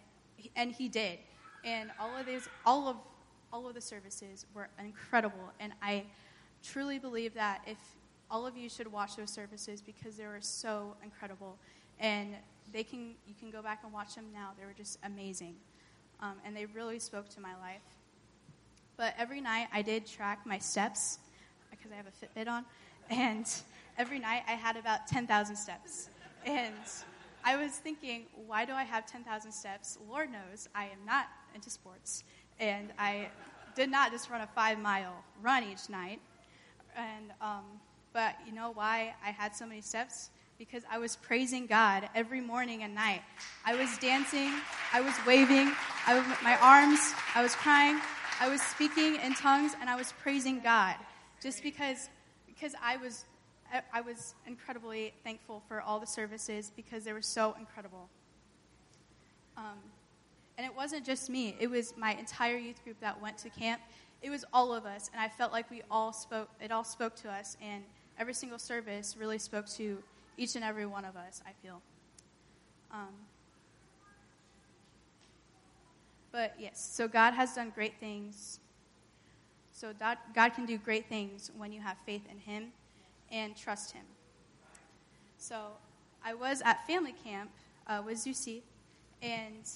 and 0.56 0.72
He 0.72 0.90
did. 0.90 1.20
And 1.64 1.92
all 2.00 2.16
of 2.18 2.26
these, 2.26 2.50
all 2.66 2.88
of 2.88 2.98
all 3.52 3.68
of 3.68 3.74
the 3.74 3.82
services 3.82 4.46
were 4.54 4.68
incredible, 4.80 5.52
and 5.60 5.74
I 5.82 6.04
truly 6.62 7.00
believe 7.00 7.34
that 7.36 7.62
if 7.66 7.78
all 8.30 8.46
of 8.46 8.56
you 8.58 8.70
should 8.70 8.92
watch 8.92 9.16
those 9.16 9.32
services 9.32 9.82
because 9.82 10.18
they 10.18 10.28
were 10.28 10.42
so 10.42 10.96
incredible, 11.04 11.58
and 12.00 12.36
they 12.74 12.84
can 12.84 13.16
you 13.26 13.34
can 13.40 13.50
go 13.50 13.62
back 13.62 13.80
and 13.84 13.94
watch 13.94 14.16
them 14.16 14.26
now. 14.34 14.52
They 14.60 14.66
were 14.66 14.74
just 14.74 15.00
amazing, 15.04 15.56
um, 16.20 16.34
and 16.46 16.56
they 16.56 16.66
really 16.66 17.00
spoke 17.00 17.30
to 17.30 17.40
my 17.40 17.56
life. 17.62 17.99
But 19.00 19.16
every 19.18 19.40
night 19.40 19.70
I 19.72 19.82
did 19.82 20.06
track 20.06 20.42
my 20.46 20.58
steps 20.58 21.20
because 21.72 21.90
I 21.90 21.96
have 21.96 22.06
a 22.06 22.12
Fitbit 22.12 22.50
on, 22.50 22.66
and 23.10 23.50
every 23.98 24.20
night 24.20 24.44
I 24.46 24.52
had 24.52 24.76
about 24.76 25.08
ten 25.08 25.26
thousand 25.26 25.56
steps, 25.56 26.10
and 26.46 26.76
I 27.46 27.56
was 27.56 27.72
thinking, 27.72 28.26
why 28.46 28.66
do 28.66 28.74
I 28.74 28.84
have 28.84 29.06
ten 29.06 29.24
thousand 29.24 29.54
steps? 29.54 29.98
Lord 30.10 30.30
knows 30.30 30.68
I 30.76 30.84
am 30.84 31.06
not 31.06 31.28
into 31.56 31.70
sports, 31.70 32.26
and 32.60 32.90
I 33.00 33.30
did 33.74 33.90
not 33.90 34.12
just 34.12 34.30
run 34.30 34.42
a 34.42 34.48
five 34.48 34.78
mile 34.78 35.24
run 35.42 35.64
each 35.64 35.90
night. 35.90 36.20
And, 36.98 37.32
um, 37.40 37.64
but 38.12 38.36
you 38.46 38.52
know 38.52 38.72
why 38.74 39.16
I 39.26 39.32
had 39.32 39.56
so 39.56 39.66
many 39.66 39.80
steps? 39.80 40.30
Because 40.58 40.84
I 40.92 40.98
was 40.98 41.16
praising 41.16 41.68
God 41.68 42.10
every 42.14 42.42
morning 42.42 42.84
and 42.84 42.94
night. 42.94 43.22
I 43.64 43.76
was 43.76 43.98
dancing, 44.00 44.52
I 44.92 45.00
was 45.00 45.14
waving, 45.26 45.72
I 46.06 46.16
was, 46.16 46.26
my 46.44 46.58
arms, 46.58 47.00
I 47.34 47.42
was 47.42 47.56
crying, 47.56 48.02
I 48.40 48.50
was 48.50 48.62
speaking 48.62 49.16
in 49.16 49.34
tongues, 49.34 49.74
and 49.80 49.90
I 49.90 49.96
was 49.96 50.14
praising 50.22 50.60
God. 50.62 50.96
Just 51.42 51.64
because, 51.64 52.10
because 52.48 52.74
I 52.84 52.98
was, 52.98 53.26
I 53.94 54.02
was 54.02 54.36
incredibly 54.46 55.14
thankful 55.24 55.64
for 55.68 55.82
all 55.82 56.00
the 56.00 56.08
services 56.08 56.72
because 56.76 57.04
they 57.04 57.14
were 57.14 57.22
so 57.22 57.56
incredible. 57.60 58.10
Um, 59.58 59.80
and 60.58 60.66
it 60.66 60.76
wasn't 60.76 61.06
just 61.06 61.30
me, 61.30 61.56
it 61.60 61.70
was 61.70 61.94
my 61.98 62.14
entire 62.14 62.58
youth 62.58 62.84
group 62.84 63.00
that 63.02 63.22
went 63.22 63.38
to 63.40 63.50
camp 63.50 63.82
it 64.22 64.30
was 64.30 64.44
all 64.54 64.74
of 64.74 64.86
us, 64.86 65.10
and 65.14 65.22
I 65.22 65.30
felt 65.30 65.52
like 65.52 65.70
we 65.72 65.82
all 65.90 66.12
spoke. 66.12 66.50
It 66.62 66.72
all 66.72 66.84
spoke 66.84 67.16
to 67.18 67.30
us, 67.30 67.56
and 67.62 67.84
every 68.18 68.34
single 68.34 68.60
service 68.60 69.16
really 69.18 69.38
spoke 69.38 69.68
to 69.78 70.04
each 70.38 70.56
and 70.56 70.64
every 70.64 70.86
one 70.86 71.06
of 71.06 71.16
us. 71.16 71.42
I 71.46 71.52
feel. 71.64 71.82
Um, 72.92 73.14
but 76.32 76.56
yes, 76.60 76.90
so 76.94 77.08
God 77.08 77.34
has 77.34 77.54
done 77.54 77.72
great 77.74 78.00
things. 78.00 78.60
So 79.72 79.94
God, 79.98 80.18
God 80.36 80.50
can 80.50 80.66
do 80.66 80.78
great 80.78 81.08
things 81.08 81.52
when 81.58 81.72
you 81.72 81.80
have 81.80 81.98
faith 82.06 82.24
in 82.30 82.38
Him 82.38 82.72
and 83.32 83.56
trust 83.56 83.94
Him. 83.94 84.04
So 85.38 85.68
I 86.24 86.34
was 86.34 86.62
at 86.64 86.86
family 86.86 87.16
camp 87.24 87.50
uh, 87.88 88.02
with 88.06 88.18
Zusi, 88.18 88.62
and 89.22 89.68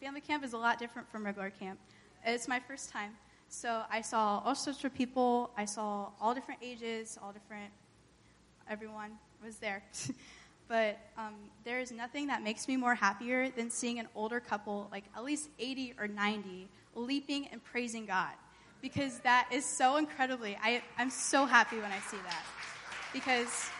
family 0.00 0.20
camp 0.20 0.44
is 0.44 0.52
a 0.52 0.58
lot 0.58 0.78
different 0.78 1.10
from 1.10 1.24
regular 1.24 1.50
camp. 1.50 1.78
It's 2.24 2.48
my 2.48 2.60
first 2.60 2.90
time. 2.90 3.12
So 3.48 3.82
I 3.90 4.02
saw 4.02 4.42
all 4.44 4.54
sorts 4.54 4.84
of 4.84 4.94
people. 4.94 5.50
I 5.56 5.64
saw 5.64 6.10
all 6.20 6.34
different 6.34 6.60
ages, 6.62 7.18
all 7.22 7.32
different, 7.32 7.72
everyone 8.68 9.12
was 9.44 9.56
there. 9.56 9.82
but 10.68 10.98
um, 11.16 11.34
there 11.64 11.80
is 11.80 11.90
nothing 11.90 12.26
that 12.26 12.42
makes 12.42 12.68
me 12.68 12.76
more 12.76 12.94
happier 12.94 13.48
than 13.50 13.70
seeing 13.70 13.98
an 13.98 14.06
older 14.14 14.38
couple, 14.38 14.86
like 14.92 15.04
at 15.16 15.24
least 15.24 15.48
80 15.58 15.94
or 15.98 16.06
90, 16.06 16.68
leaping 16.94 17.48
and 17.48 17.64
praising 17.64 18.04
God. 18.04 18.32
Because 18.82 19.18
that 19.20 19.48
is 19.50 19.64
so 19.64 19.96
incredibly, 19.96 20.56
I, 20.62 20.82
I'm 20.98 21.10
so 21.10 21.46
happy 21.46 21.76
when 21.76 21.90
I 21.90 21.98
see 22.00 22.18
that. 22.18 22.42
Because, 23.12 23.70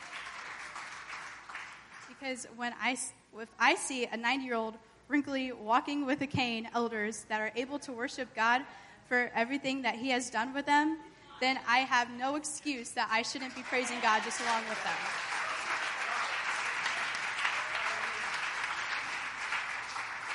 because 2.08 2.48
when 2.56 2.72
I, 2.80 2.92
if 3.38 3.48
I 3.60 3.74
see 3.74 4.06
a 4.06 4.16
90 4.16 4.44
year 4.44 4.54
old 4.54 4.74
wrinkly, 5.08 5.52
walking 5.52 6.06
with 6.06 6.22
a 6.22 6.26
cane 6.26 6.68
elders 6.74 7.26
that 7.28 7.40
are 7.40 7.52
able 7.54 7.78
to 7.80 7.92
worship 7.92 8.34
God 8.34 8.62
for 9.08 9.30
everything 9.34 9.82
that 9.82 9.94
He 9.94 10.08
has 10.10 10.30
done 10.30 10.54
with 10.54 10.66
them, 10.66 10.98
then 11.40 11.60
I 11.68 11.78
have 11.78 12.10
no 12.18 12.36
excuse 12.36 12.90
that 12.90 13.08
I 13.12 13.22
shouldn't 13.22 13.54
be 13.54 13.62
praising 13.62 13.98
God 14.02 14.22
just 14.24 14.40
along 14.40 14.62
with 14.68 14.82
them. 14.82 15.27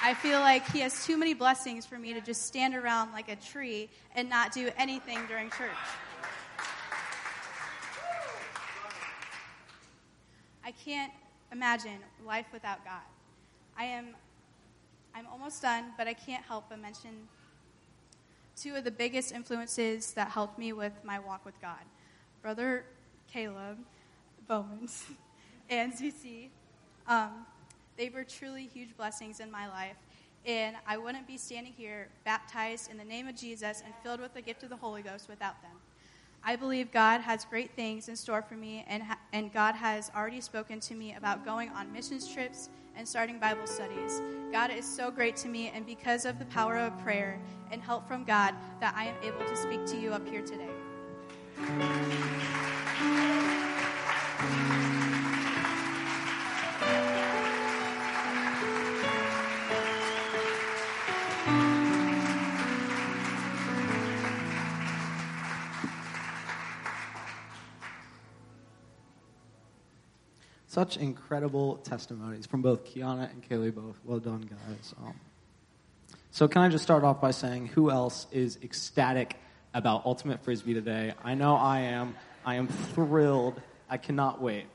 I 0.05 0.13
feel 0.13 0.41
like 0.41 0.69
He 0.69 0.81
has 0.81 1.05
too 1.05 1.17
many 1.17 1.33
blessings 1.33 1.85
for 1.85 1.97
me 1.97 2.13
to 2.13 2.19
just 2.19 2.45
stand 2.45 2.75
around 2.75 3.13
like 3.13 3.29
a 3.29 3.37
tree 3.37 3.89
and 4.15 4.29
not 4.29 4.51
do 4.51 4.69
anything 4.77 5.17
during 5.29 5.49
church. 5.49 5.69
I 10.65 10.71
can't 10.71 11.13
imagine 11.53 11.99
life 12.25 12.47
without 12.51 12.83
God. 12.83 13.01
I 13.77 13.85
am 13.85 14.07
I'm 15.15 15.25
almost 15.31 15.61
done, 15.61 15.85
but 15.97 16.05
I 16.07 16.13
can't 16.13 16.43
help 16.43 16.65
but 16.67 16.81
mention 16.81 17.29
two 18.57 18.75
of 18.75 18.83
the 18.83 18.91
biggest 18.91 19.31
influences 19.31 20.11
that 20.13 20.31
helped 20.31 20.59
me 20.59 20.73
with 20.73 20.93
my 21.05 21.17
walk 21.17 21.45
with 21.45 21.59
God. 21.61 21.79
Brother 22.41 22.83
Caleb 23.31 23.77
Bowens 24.49 25.05
and 25.69 25.93
Zusi, 25.93 26.49
um, 27.07 27.45
they 27.97 28.09
were 28.09 28.23
truly 28.23 28.69
huge 28.73 28.95
blessings 28.97 29.39
in 29.39 29.51
my 29.51 29.67
life. 29.67 29.97
And 30.45 30.75
I 30.85 30.97
wouldn't 30.97 31.25
be 31.25 31.37
standing 31.37 31.73
here 31.73 32.09
baptized 32.25 32.91
in 32.91 32.97
the 32.97 33.05
name 33.05 33.27
of 33.27 33.35
Jesus 33.35 33.81
and 33.85 33.93
filled 34.03 34.19
with 34.19 34.33
the 34.33 34.41
gift 34.41 34.63
of 34.63 34.69
the 34.69 34.75
Holy 34.75 35.01
Ghost 35.01 35.29
without 35.29 35.61
them. 35.61 35.71
I 36.43 36.57
believe 36.57 36.91
God 36.91 37.21
has 37.21 37.45
great 37.45 37.71
things 37.71 38.09
in 38.09 38.17
store 38.17 38.41
for 38.41 38.55
me, 38.55 38.83
and, 38.89 39.01
ha- 39.01 39.19
and 39.31 39.53
God 39.53 39.75
has 39.75 40.11
already 40.13 40.41
spoken 40.41 40.81
to 40.81 40.93
me 40.93 41.15
about 41.15 41.45
going 41.45 41.69
on 41.69 41.91
missions 41.93 42.27
trips 42.27 42.67
and 42.97 43.07
starting 43.07 43.39
Bible 43.39 43.65
studies. 43.65 44.21
God 44.51 44.69
is 44.69 44.85
so 44.85 45.09
great 45.09 45.37
to 45.37 45.47
me, 45.47 45.71
and 45.73 45.85
because 45.85 46.25
of 46.25 46.39
the 46.39 46.45
power 46.45 46.77
of 46.77 46.99
prayer 46.99 47.39
and 47.71 47.81
help 47.81 48.05
from 48.09 48.25
God, 48.25 48.53
that 48.81 48.93
I 48.97 49.05
am 49.05 49.15
able 49.23 49.45
to 49.45 49.55
speak 49.55 49.85
to 49.85 49.97
you 49.97 50.11
up 50.11 50.27
here 50.27 50.41
today. 50.41 50.69
Such 70.73 70.97
incredible 70.97 71.77
testimonies 71.83 72.47
from 72.47 72.63
both 72.63 72.83
Kiana 72.83 73.29
and 73.29 73.47
Kaylee 73.47 73.75
both. 73.75 73.95
Well 74.03 74.17
done, 74.17 74.41
guys. 74.41 74.95
Um, 75.05 75.13
so 76.31 76.47
can 76.47 76.63
I 76.63 76.69
just 76.69 76.83
start 76.83 77.03
off 77.03 77.21
by 77.21 77.29
saying 77.29 77.67
who 77.67 77.91
else 77.91 78.25
is 78.31 78.57
ecstatic 78.63 79.35
about 79.75 80.03
Ultimate 80.03 80.43
Frisbee 80.43 80.73
today? 80.73 81.13
I 81.23 81.35
know 81.35 81.57
I 81.57 81.81
am. 81.81 82.15
I 82.43 82.55
am 82.55 82.67
thrilled. 82.67 83.61
I 83.87 83.97
cannot 83.97 84.41
wait. 84.41 84.65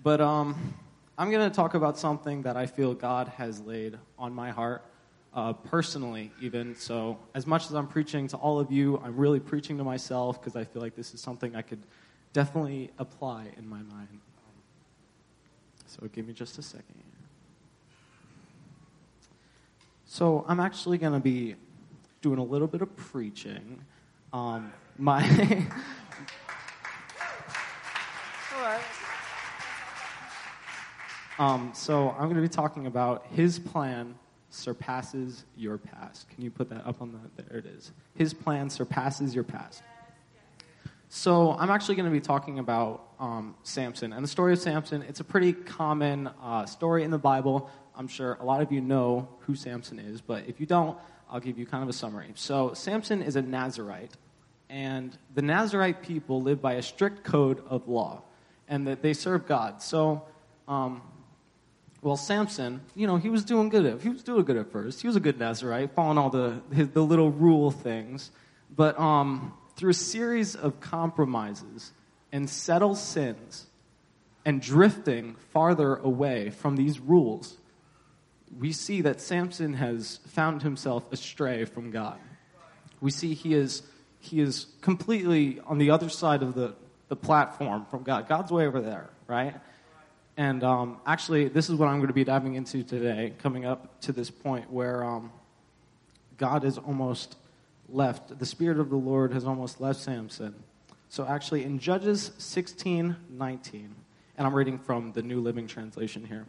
But 0.00 0.20
um, 0.20 0.74
I'm 1.18 1.32
going 1.32 1.50
to 1.50 1.52
talk 1.52 1.74
about 1.74 1.98
something 1.98 2.42
that 2.42 2.56
I 2.56 2.66
feel 2.66 2.94
God 2.94 3.26
has 3.36 3.60
laid 3.62 3.98
on 4.16 4.32
my 4.32 4.50
heart, 4.50 4.84
uh, 5.34 5.54
personally, 5.54 6.30
even. 6.40 6.76
So, 6.76 7.18
as 7.34 7.48
much 7.48 7.64
as 7.64 7.72
I'm 7.72 7.88
preaching 7.88 8.28
to 8.28 8.36
all 8.36 8.60
of 8.60 8.70
you, 8.70 9.02
I'm 9.04 9.16
really 9.16 9.40
preaching 9.40 9.76
to 9.78 9.82
myself 9.82 10.40
because 10.40 10.54
I 10.54 10.62
feel 10.62 10.80
like 10.80 10.94
this 10.94 11.14
is 11.14 11.20
something 11.20 11.56
I 11.56 11.62
could 11.62 11.82
definitely 12.32 12.92
apply 13.00 13.46
in 13.56 13.68
my 13.68 13.82
mind. 13.82 14.20
So 15.92 16.08
give 16.08 16.26
me 16.26 16.32
just 16.32 16.58
a 16.58 16.62
second. 16.62 17.02
So 20.06 20.42
I'm 20.48 20.58
actually 20.58 20.96
going 20.96 21.12
to 21.12 21.20
be 21.20 21.54
doing 22.22 22.38
a 22.38 22.42
little 22.42 22.66
bit 22.66 22.80
of 22.80 22.96
preaching. 22.96 23.84
Um, 24.32 24.72
my 24.96 25.20
um, 31.38 31.72
so 31.74 32.10
I'm 32.12 32.24
going 32.24 32.36
to 32.36 32.42
be 32.42 32.48
talking 32.48 32.86
about 32.86 33.26
his 33.34 33.58
plan 33.58 34.14
surpasses 34.48 35.44
your 35.58 35.76
past. 35.76 36.26
Can 36.30 36.42
you 36.42 36.50
put 36.50 36.70
that 36.70 36.86
up 36.86 37.02
on 37.02 37.12
the? 37.12 37.42
There 37.42 37.58
it 37.58 37.66
is. 37.66 37.92
His 38.14 38.32
plan 38.32 38.70
surpasses 38.70 39.34
your 39.34 39.44
past. 39.44 39.82
So 41.14 41.52
I'm 41.58 41.68
actually 41.68 41.96
going 41.96 42.06
to 42.06 42.10
be 42.10 42.22
talking 42.22 42.58
about 42.58 43.08
um, 43.20 43.54
Samson 43.64 44.14
and 44.14 44.24
the 44.24 44.28
story 44.28 44.54
of 44.54 44.58
Samson. 44.58 45.02
It's 45.02 45.20
a 45.20 45.24
pretty 45.24 45.52
common 45.52 46.30
uh, 46.42 46.64
story 46.64 47.04
in 47.04 47.10
the 47.10 47.18
Bible. 47.18 47.68
I'm 47.94 48.08
sure 48.08 48.38
a 48.40 48.44
lot 48.46 48.62
of 48.62 48.72
you 48.72 48.80
know 48.80 49.28
who 49.40 49.54
Samson 49.54 49.98
is, 49.98 50.22
but 50.22 50.44
if 50.48 50.58
you 50.58 50.64
don't, 50.64 50.96
I'll 51.30 51.38
give 51.38 51.58
you 51.58 51.66
kind 51.66 51.82
of 51.82 51.90
a 51.90 51.92
summary. 51.92 52.32
So 52.34 52.72
Samson 52.72 53.20
is 53.20 53.36
a 53.36 53.42
Nazarite, 53.42 54.12
and 54.70 55.14
the 55.34 55.42
Nazarite 55.42 56.00
people 56.00 56.40
live 56.40 56.62
by 56.62 56.74
a 56.74 56.82
strict 56.82 57.24
code 57.24 57.62
of 57.68 57.86
law, 57.88 58.22
and 58.66 58.86
that 58.86 59.02
they 59.02 59.12
serve 59.12 59.46
God. 59.46 59.82
So, 59.82 60.22
um, 60.66 61.02
well, 62.00 62.16
Samson, 62.16 62.80
you 62.94 63.06
know, 63.06 63.18
he 63.18 63.28
was 63.28 63.44
doing 63.44 63.68
good. 63.68 63.84
At, 63.84 64.00
he 64.00 64.08
was 64.08 64.22
doing 64.22 64.44
good 64.44 64.56
at 64.56 64.72
first. 64.72 65.02
He 65.02 65.08
was 65.08 65.16
a 65.16 65.20
good 65.20 65.38
Nazarite, 65.38 65.94
following 65.94 66.16
all 66.16 66.30
the 66.30 66.62
the 66.70 67.02
little 67.02 67.30
rule 67.30 67.70
things, 67.70 68.30
but 68.74 68.98
um, 68.98 69.52
through 69.82 69.90
a 69.90 69.94
series 69.94 70.54
of 70.54 70.78
compromises 70.78 71.90
and 72.30 72.48
subtle 72.48 72.94
sins 72.94 73.66
and 74.44 74.62
drifting 74.62 75.34
farther 75.52 75.96
away 75.96 76.50
from 76.50 76.76
these 76.76 77.00
rules, 77.00 77.56
we 78.56 78.70
see 78.70 79.00
that 79.00 79.20
Samson 79.20 79.74
has 79.74 80.20
found 80.28 80.62
himself 80.62 81.12
astray 81.12 81.64
from 81.64 81.90
God. 81.90 82.16
We 83.00 83.10
see 83.10 83.34
he 83.34 83.54
is, 83.54 83.82
he 84.20 84.40
is 84.40 84.68
completely 84.82 85.58
on 85.66 85.78
the 85.78 85.90
other 85.90 86.08
side 86.08 86.44
of 86.44 86.54
the, 86.54 86.76
the 87.08 87.16
platform 87.16 87.84
from 87.86 88.04
God. 88.04 88.28
God's 88.28 88.52
way 88.52 88.68
over 88.68 88.80
there, 88.80 89.10
right? 89.26 89.56
And 90.36 90.62
um, 90.62 91.00
actually, 91.04 91.48
this 91.48 91.68
is 91.68 91.74
what 91.74 91.88
I'm 91.88 91.96
going 91.96 92.06
to 92.06 92.14
be 92.14 92.22
diving 92.22 92.54
into 92.54 92.84
today, 92.84 93.32
coming 93.40 93.64
up 93.64 94.00
to 94.02 94.12
this 94.12 94.30
point 94.30 94.70
where 94.70 95.02
um, 95.02 95.32
God 96.38 96.62
is 96.62 96.78
almost 96.78 97.34
left, 97.88 98.38
the 98.38 98.46
Spirit 98.46 98.78
of 98.78 98.90
the 98.90 98.96
Lord 98.96 99.32
has 99.32 99.44
almost 99.44 99.80
left 99.80 100.00
Samson. 100.00 100.54
So 101.08 101.26
actually, 101.26 101.64
in 101.64 101.78
Judges 101.78 102.32
16 102.38 103.16
19, 103.30 103.94
and 104.38 104.46
I'm 104.46 104.54
reading 104.54 104.78
from 104.78 105.12
the 105.12 105.22
New 105.22 105.40
Living 105.40 105.66
Translation 105.66 106.24
here, 106.24 106.46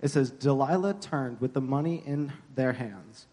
it 0.00 0.08
says, 0.08 0.30
Delilah 0.30 0.94
turned 0.94 1.40
with 1.40 1.54
the 1.54 1.60
money 1.60 2.02
in 2.06 2.32
their 2.54 2.72
hands. 2.72 3.26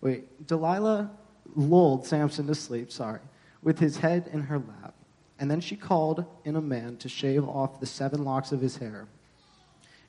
Wait, 0.00 0.46
Delilah 0.46 1.10
lulled 1.54 2.06
Samson 2.06 2.46
to 2.48 2.54
sleep, 2.54 2.92
sorry, 2.92 3.20
with 3.62 3.78
his 3.78 3.98
head 3.98 4.28
in 4.32 4.42
her 4.42 4.58
lap. 4.58 4.94
And 5.38 5.50
then 5.50 5.60
she 5.60 5.76
called 5.76 6.24
in 6.44 6.56
a 6.56 6.60
man 6.60 6.96
to 6.98 7.08
shave 7.08 7.48
off 7.48 7.80
the 7.80 7.86
seven 7.86 8.24
locks 8.24 8.52
of 8.52 8.60
his 8.60 8.76
hair. 8.76 9.06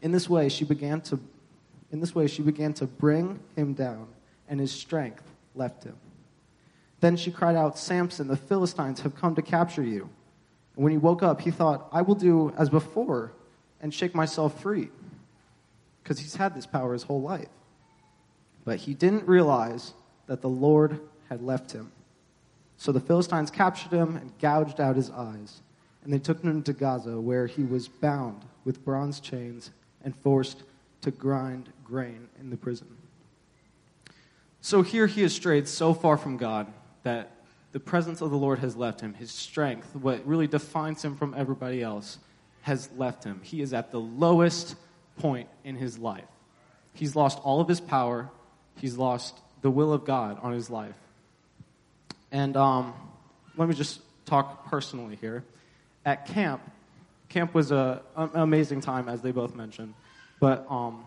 In 0.01 0.11
this 0.11 0.29
way, 0.29 0.49
she 0.49 0.65
began 0.65 1.01
to, 1.01 1.19
in 1.91 1.99
this 1.99 2.15
way, 2.15 2.27
she 2.27 2.41
began 2.41 2.73
to 2.73 2.87
bring 2.87 3.39
him 3.55 3.73
down, 3.73 4.07
and 4.47 4.59
his 4.59 4.71
strength 4.71 5.23
left 5.55 5.83
him. 5.83 5.95
Then 6.99 7.15
she 7.15 7.31
cried 7.31 7.55
out, 7.55 7.77
Samson, 7.77 8.27
the 8.27 8.35
Philistines 8.35 9.01
have 9.01 9.15
come 9.15 9.35
to 9.35 9.41
capture 9.41 9.83
you. 9.83 10.09
And 10.75 10.83
when 10.83 10.91
he 10.91 10.97
woke 10.97 11.23
up, 11.23 11.41
he 11.41 11.51
thought, 11.51 11.87
I 11.91 12.01
will 12.01 12.15
do 12.15 12.53
as 12.57 12.69
before 12.69 13.31
and 13.81 13.93
shake 13.93 14.13
myself 14.13 14.61
free. 14.61 14.89
Because 16.03 16.19
he's 16.19 16.35
had 16.35 16.55
this 16.55 16.65
power 16.65 16.93
his 16.93 17.03
whole 17.03 17.21
life. 17.21 17.49
But 18.65 18.77
he 18.79 18.93
didn't 18.93 19.27
realize 19.27 19.93
that 20.27 20.41
the 20.41 20.49
Lord 20.49 20.99
had 21.29 21.41
left 21.41 21.71
him. 21.71 21.91
So 22.77 22.91
the 22.91 22.99
Philistines 22.99 23.51
captured 23.51 23.91
him 23.91 24.15
and 24.15 24.37
gouged 24.39 24.79
out 24.79 24.95
his 24.95 25.09
eyes. 25.11 25.61
And 26.03 26.13
they 26.13 26.19
took 26.19 26.41
him 26.41 26.63
to 26.63 26.73
Gaza, 26.73 27.19
where 27.19 27.47
he 27.47 27.63
was 27.63 27.87
bound 27.87 28.43
with 28.63 28.83
bronze 28.83 29.19
chains 29.19 29.71
and 30.03 30.15
forced 30.15 30.63
to 31.01 31.11
grind 31.11 31.69
grain 31.83 32.29
in 32.39 32.49
the 32.49 32.57
prison. 32.57 32.87
So 34.61 34.81
here 34.81 35.07
he 35.07 35.21
has 35.21 35.33
strayed 35.33 35.67
so 35.67 35.93
far 35.93 36.17
from 36.17 36.37
God 36.37 36.67
that 37.03 37.31
the 37.71 37.79
presence 37.79 38.21
of 38.21 38.31
the 38.31 38.37
Lord 38.37 38.59
has 38.59 38.75
left 38.75 39.01
him. 39.01 39.13
His 39.13 39.31
strength, 39.31 39.95
what 39.95 40.25
really 40.25 40.47
defines 40.47 41.03
him 41.03 41.15
from 41.15 41.35
everybody 41.37 41.81
else, 41.81 42.17
has 42.61 42.89
left 42.97 43.23
him. 43.23 43.41
He 43.43 43.61
is 43.61 43.73
at 43.73 43.91
the 43.91 43.99
lowest 43.99 44.75
point 45.17 45.49
in 45.63 45.75
his 45.75 45.97
life. 45.97 46.25
He's 46.93 47.15
lost 47.15 47.39
all 47.43 47.61
of 47.61 47.67
his 47.67 47.79
power, 47.79 48.29
he's 48.77 48.97
lost 48.97 49.37
the 49.61 49.69
will 49.69 49.93
of 49.93 50.05
God 50.05 50.39
on 50.41 50.53
his 50.53 50.69
life. 50.69 50.95
And 52.31 52.55
um, 52.55 52.93
let 53.57 53.67
me 53.67 53.75
just 53.75 54.01
talk 54.25 54.69
personally 54.69 55.17
here. 55.19 55.43
At 56.05 56.27
camp, 56.27 56.61
camp 57.27 57.53
was 57.53 57.71
a, 57.71 58.01
an 58.15 58.31
amazing 58.33 58.81
time, 58.81 59.09
as 59.09 59.21
they 59.21 59.31
both 59.31 59.55
mentioned. 59.55 59.93
But 60.39 60.65
um, 60.69 61.05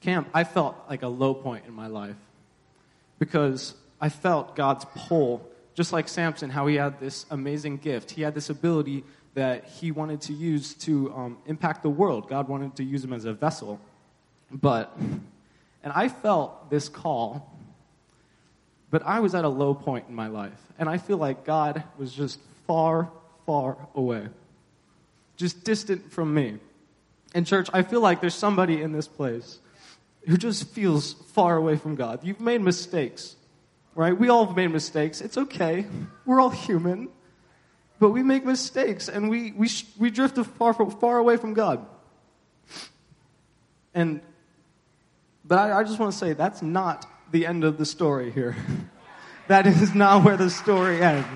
camp, 0.00 0.28
I 0.32 0.44
felt 0.44 0.76
like 0.88 1.02
a 1.02 1.08
low 1.08 1.34
point 1.34 1.64
in 1.66 1.74
my 1.74 1.88
life 1.88 2.16
because 3.18 3.74
I 4.00 4.08
felt 4.08 4.56
God's 4.56 4.84
pull, 4.94 5.48
just 5.74 5.92
like 5.92 6.08
Samson, 6.08 6.50
how 6.50 6.66
he 6.66 6.76
had 6.76 7.00
this 7.00 7.26
amazing 7.30 7.78
gift. 7.78 8.10
He 8.10 8.22
had 8.22 8.34
this 8.34 8.50
ability 8.50 9.04
that 9.34 9.64
he 9.64 9.90
wanted 9.90 10.22
to 10.22 10.32
use 10.32 10.74
to 10.74 11.12
um, 11.14 11.38
impact 11.46 11.82
the 11.82 11.90
world. 11.90 12.28
God 12.28 12.48
wanted 12.48 12.76
to 12.76 12.84
use 12.84 13.04
him 13.04 13.12
as 13.12 13.24
a 13.24 13.32
vessel. 13.32 13.80
But, 14.50 14.96
and 15.82 15.92
I 15.94 16.08
felt 16.08 16.70
this 16.70 16.88
call, 16.88 17.52
but 18.90 19.02
I 19.04 19.20
was 19.20 19.34
at 19.34 19.44
a 19.44 19.48
low 19.48 19.74
point 19.74 20.06
in 20.08 20.14
my 20.14 20.28
life. 20.28 20.60
And 20.78 20.88
I 20.88 20.98
feel 20.98 21.18
like 21.18 21.44
God 21.44 21.82
was 21.98 22.12
just 22.12 22.38
far, 22.66 23.10
far 23.44 23.76
away, 23.94 24.28
just 25.36 25.64
distant 25.64 26.12
from 26.12 26.32
me. 26.32 26.58
And, 27.34 27.46
church, 27.46 27.68
I 27.72 27.82
feel 27.82 28.00
like 28.00 28.20
there's 28.20 28.34
somebody 28.34 28.80
in 28.80 28.92
this 28.92 29.08
place 29.08 29.58
who 30.26 30.36
just 30.36 30.68
feels 30.68 31.12
far 31.12 31.56
away 31.56 31.76
from 31.76 31.94
God. 31.94 32.20
You've 32.24 32.40
made 32.40 32.60
mistakes, 32.60 33.36
right? 33.96 34.16
We 34.16 34.28
all 34.28 34.46
have 34.46 34.54
made 34.54 34.68
mistakes. 34.68 35.20
It's 35.20 35.36
okay. 35.36 35.86
We're 36.24 36.40
all 36.40 36.50
human. 36.50 37.08
But 37.98 38.10
we 38.10 38.22
make 38.22 38.44
mistakes 38.44 39.08
and 39.08 39.30
we, 39.30 39.52
we, 39.52 39.70
we 39.98 40.10
drift 40.10 40.36
far, 40.36 40.74
far 40.74 41.16
away 41.16 41.38
from 41.38 41.54
God. 41.54 41.84
And, 43.94 44.20
but 45.44 45.58
I, 45.58 45.80
I 45.80 45.82
just 45.82 45.98
want 45.98 46.12
to 46.12 46.18
say 46.18 46.34
that's 46.34 46.60
not 46.60 47.06
the 47.32 47.46
end 47.46 47.64
of 47.64 47.78
the 47.78 47.86
story 47.86 48.30
here. 48.30 48.54
that 49.48 49.66
is 49.66 49.94
not 49.94 50.24
where 50.24 50.36
the 50.36 50.50
story 50.50 51.00
ends. 51.00 51.26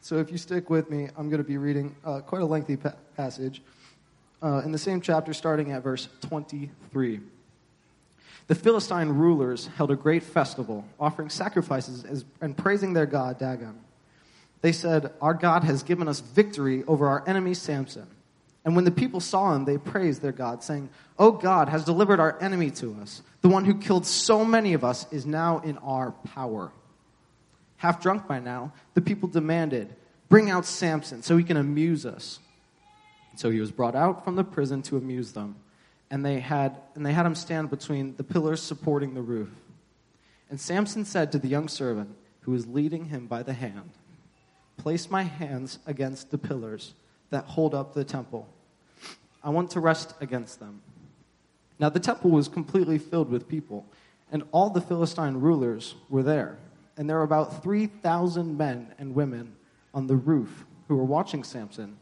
So 0.00 0.16
if 0.16 0.32
you 0.32 0.38
stick 0.38 0.70
with 0.70 0.90
me, 0.90 1.08
I'm 1.16 1.28
going 1.28 1.42
to 1.42 1.48
be 1.48 1.58
reading 1.58 1.94
uh, 2.04 2.20
quite 2.20 2.42
a 2.42 2.46
lengthy 2.46 2.76
pa- 2.76 2.94
passage 3.16 3.62
uh, 4.42 4.62
in 4.64 4.72
the 4.72 4.78
same 4.78 5.00
chapter, 5.00 5.32
starting 5.32 5.70
at 5.70 5.84
verse 5.84 6.08
23. 6.22 7.20
The 8.48 8.54
Philistine 8.54 9.10
rulers 9.10 9.68
held 9.76 9.90
a 9.90 9.96
great 9.96 10.22
festival, 10.22 10.84
offering 10.98 11.28
sacrifices 11.28 12.24
and 12.40 12.56
praising 12.56 12.94
their 12.94 13.06
god, 13.06 13.38
Dagon. 13.38 13.78
They 14.62 14.72
said, 14.72 15.12
Our 15.20 15.34
God 15.34 15.64
has 15.64 15.82
given 15.82 16.08
us 16.08 16.20
victory 16.20 16.82
over 16.86 17.06
our 17.06 17.22
enemy 17.28 17.54
Samson. 17.54 18.06
And 18.64 18.74
when 18.74 18.84
the 18.84 18.90
people 18.90 19.20
saw 19.20 19.54
him, 19.54 19.64
they 19.64 19.78
praised 19.78 20.20
their 20.22 20.32
God, 20.32 20.64
saying, 20.64 20.88
Oh, 21.18 21.30
God 21.30 21.68
has 21.68 21.84
delivered 21.84 22.20
our 22.20 22.40
enemy 22.40 22.70
to 22.72 22.96
us. 23.00 23.22
The 23.42 23.48
one 23.48 23.64
who 23.64 23.74
killed 23.74 24.04
so 24.04 24.44
many 24.44 24.72
of 24.72 24.82
us 24.82 25.06
is 25.12 25.26
now 25.26 25.60
in 25.60 25.78
our 25.78 26.12
power. 26.12 26.72
Half 27.76 28.02
drunk 28.02 28.26
by 28.26 28.40
now, 28.40 28.72
the 28.94 29.00
people 29.00 29.28
demanded, 29.28 29.94
Bring 30.28 30.50
out 30.50 30.66
Samson 30.66 31.22
so 31.22 31.36
he 31.36 31.44
can 31.44 31.56
amuse 31.56 32.04
us. 32.04 32.40
So 33.36 33.50
he 33.50 33.60
was 33.60 33.70
brought 33.70 33.94
out 33.94 34.24
from 34.24 34.36
the 34.36 34.44
prison 34.44 34.82
to 34.82 34.96
amuse 34.96 35.32
them, 35.32 35.56
and 36.10 36.24
they 36.24 36.40
had, 36.40 36.76
and 36.94 37.04
they 37.04 37.12
had 37.12 37.26
him 37.26 37.34
stand 37.34 37.70
between 37.70 38.16
the 38.16 38.24
pillars 38.24 38.62
supporting 38.62 39.14
the 39.14 39.22
roof. 39.22 39.50
And 40.50 40.60
Samson 40.60 41.04
said 41.04 41.32
to 41.32 41.38
the 41.38 41.48
young 41.48 41.68
servant 41.68 42.14
who 42.40 42.52
was 42.52 42.66
leading 42.66 43.06
him 43.06 43.26
by 43.26 43.42
the 43.42 43.52
hand, 43.52 43.90
Place 44.78 45.10
my 45.10 45.22
hands 45.22 45.78
against 45.86 46.30
the 46.30 46.38
pillars 46.38 46.94
that 47.30 47.44
hold 47.44 47.74
up 47.74 47.92
the 47.92 48.04
temple. 48.04 48.48
I 49.42 49.50
want 49.50 49.70
to 49.72 49.80
rest 49.80 50.14
against 50.20 50.60
them. 50.60 50.82
Now 51.78 51.88
the 51.88 52.00
temple 52.00 52.30
was 52.30 52.48
completely 52.48 52.98
filled 52.98 53.28
with 53.28 53.48
people, 53.48 53.84
and 54.32 54.44
all 54.52 54.70
the 54.70 54.80
Philistine 54.80 55.34
rulers 55.34 55.94
were 56.08 56.22
there. 56.22 56.58
And 56.96 57.08
there 57.08 57.16
were 57.16 57.22
about 57.22 57.62
3,000 57.62 58.56
men 58.56 58.94
and 58.98 59.14
women 59.14 59.54
on 59.94 60.06
the 60.06 60.16
roof 60.16 60.64
who 60.88 60.96
were 60.96 61.04
watching 61.04 61.44
Samson 61.44 61.98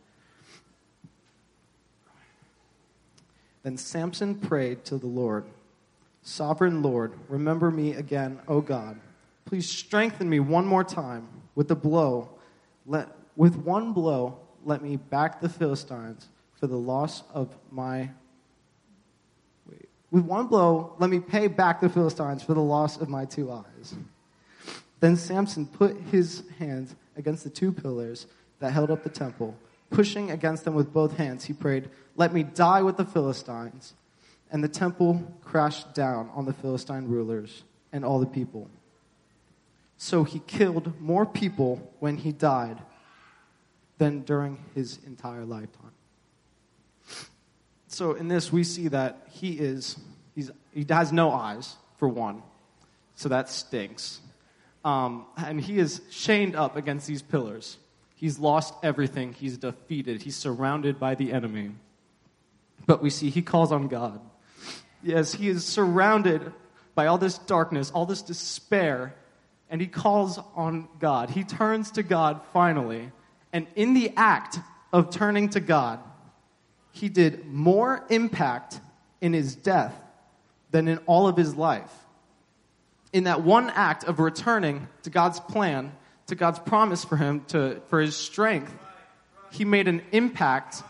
Then 3.67 3.77
Samson 3.77 4.37
prayed 4.37 4.85
to 4.85 4.97
the 4.97 5.09
Lord 5.09 5.45
Sovereign 6.23 6.83
Lord, 6.83 7.15
remember 7.29 7.73
me 7.73 7.95
again, 7.95 8.39
O 8.47 8.61
God. 8.61 9.01
Please 9.45 9.69
strengthen 9.69 10.31
me 10.31 10.39
one 10.39 10.65
more 10.65 10.85
time 10.85 11.27
with 11.57 11.69
a 11.73 11.75
blow. 11.75 12.29
Let, 12.87 13.09
with 13.35 13.57
one 13.57 13.93
blow, 13.93 14.39
let 14.65 14.83
me 14.83 14.95
back 14.95 15.41
the 15.41 15.49
Philistines 15.49 16.29
for 16.61 16.69
the 16.69 16.77
loss 16.77 17.25
of 17.35 17.57
my. 17.73 18.11
Wait. 19.69 19.89
With 20.13 20.25
one 20.25 20.47
blow, 20.47 20.95
let 21.01 21.11
me 21.11 21.19
pay 21.19 21.49
back 21.49 21.81
the 21.81 21.89
Philistines 21.89 22.45
for 22.45 22.55
the 22.55 22.63
loss 22.63 23.01
of 23.01 23.09
my 23.09 23.25
two 23.25 23.51
eyes. 23.51 23.97
Then 25.01 25.17
Samson 25.17 25.67
put 25.67 25.97
his 26.13 26.45
hands 26.61 26.95
against 27.17 27.43
the 27.43 27.51
two 27.51 27.73
pillars 27.73 28.29
that 28.61 28.71
held 28.71 28.93
up 28.93 29.03
the 29.03 29.11
temple 29.11 29.57
Pushing 29.91 30.31
against 30.31 30.65
them 30.65 30.75
with 30.75 30.93
both 30.93 31.17
hands, 31.17 31.45
he 31.45 31.53
prayed, 31.53 31.89
Let 32.17 32.33
me 32.33 32.43
die 32.43 32.83
with 32.83 32.97
the 32.97 33.05
Philistines. 33.05 33.95
And 34.51 34.63
the 34.63 34.69
temple 34.69 35.35
crashed 35.45 35.95
down 35.95 36.31
on 36.35 36.45
the 36.45 36.53
Philistine 36.53 37.09
rulers 37.09 37.65
and 37.93 38.05
all 38.05 38.21
the 38.21 38.27
people. 38.27 38.71
So 39.97 40.25
he 40.25 40.41
killed 40.41 41.01
more 41.01 41.27
people 41.27 41.93
when 42.01 42.17
he 42.17 42.33
died 42.33 42.79
than 43.99 44.23
during 44.23 44.59
his 44.75 44.99
entire 45.07 45.45
lifetime. 45.45 45.93
So 47.89 48.13
in 48.13 48.29
this, 48.29 48.53
we 48.53 48.63
see 48.63 48.89
that 48.89 49.27
he 49.31 49.53
is, 49.53 49.97
he 50.35 50.85
has 50.89 51.13
no 51.13 51.33
eyes, 51.33 51.77
for 51.97 52.09
one. 52.09 52.43
So 53.15 53.31
that 53.31 53.49
stinks. 53.49 54.21
Um, 54.85 55.27
and 55.37 55.61
he 55.61 55.79
is 55.79 56.01
chained 56.11 56.55
up 56.55 56.77
against 56.77 57.07
these 57.07 57.23
pillars. 57.23 57.79
He's 58.17 58.39
lost 58.39 58.75
everything. 58.83 59.35
He's 59.35 59.59
defeated. 59.59 60.23
He's 60.23 60.37
surrounded 60.37 60.99
by 60.99 61.15
the 61.15 61.33
enemy. 61.33 61.73
But 62.87 63.03
we 63.03 63.11
see 63.11 63.29
he 63.31 63.43
calls 63.43 63.71
on 63.71 63.89
God. 63.89 64.21
Yes, 65.03 65.35
he 65.35 65.49
is 65.49 65.65
surrounded 65.65 66.53
by 66.95 67.07
all 67.07 67.19
this 67.19 67.37
darkness, 67.37 67.91
all 67.91 68.07
this 68.07 68.23
despair, 68.23 69.15
and 69.69 69.83
he 69.83 69.87
calls 69.87 70.39
on 70.55 70.89
God. 70.99 71.29
He 71.29 71.45
turns 71.45 71.91
to 71.93 72.03
God 72.03 72.41
finally. 72.55 73.13
And 73.53 73.67
in 73.77 73.93
the 73.93 74.13
act 74.17 74.59
of 74.93 75.11
turning 75.11 75.51
to 75.51 75.61
God, 75.61 76.01
he 76.93 77.11
did 77.11 77.45
more 77.47 78.03
impact 78.09 78.81
in 79.21 79.35
his 79.35 79.55
death 79.55 79.95
than 80.71 80.89
in 80.89 80.99
all 81.07 81.29
of 81.29 81.37
his 81.37 81.55
life. 81.55 81.93
In 83.13 83.25
that 83.25 83.43
one 83.43 83.69
act 83.71 84.05
of 84.05 84.21
returning 84.21 84.89
to 85.03 85.11
God's 85.11 85.39
plan, 85.39 85.93
to 86.27 86.35
God's 86.35 86.59
promise 86.59 87.05
for 87.05 87.17
him, 87.17 87.45
to, 87.49 87.81
for 87.89 88.01
his 88.01 88.17
strength, 88.17 88.75
he 89.53 89.65
made 89.65 89.89
an 89.89 90.03
impact 90.13 90.83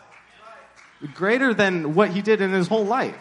greater 1.14 1.52
than 1.52 1.94
what 1.94 2.10
he 2.10 2.22
did 2.22 2.40
in 2.40 2.52
his 2.52 2.68
whole 2.68 2.84
life. 2.84 3.16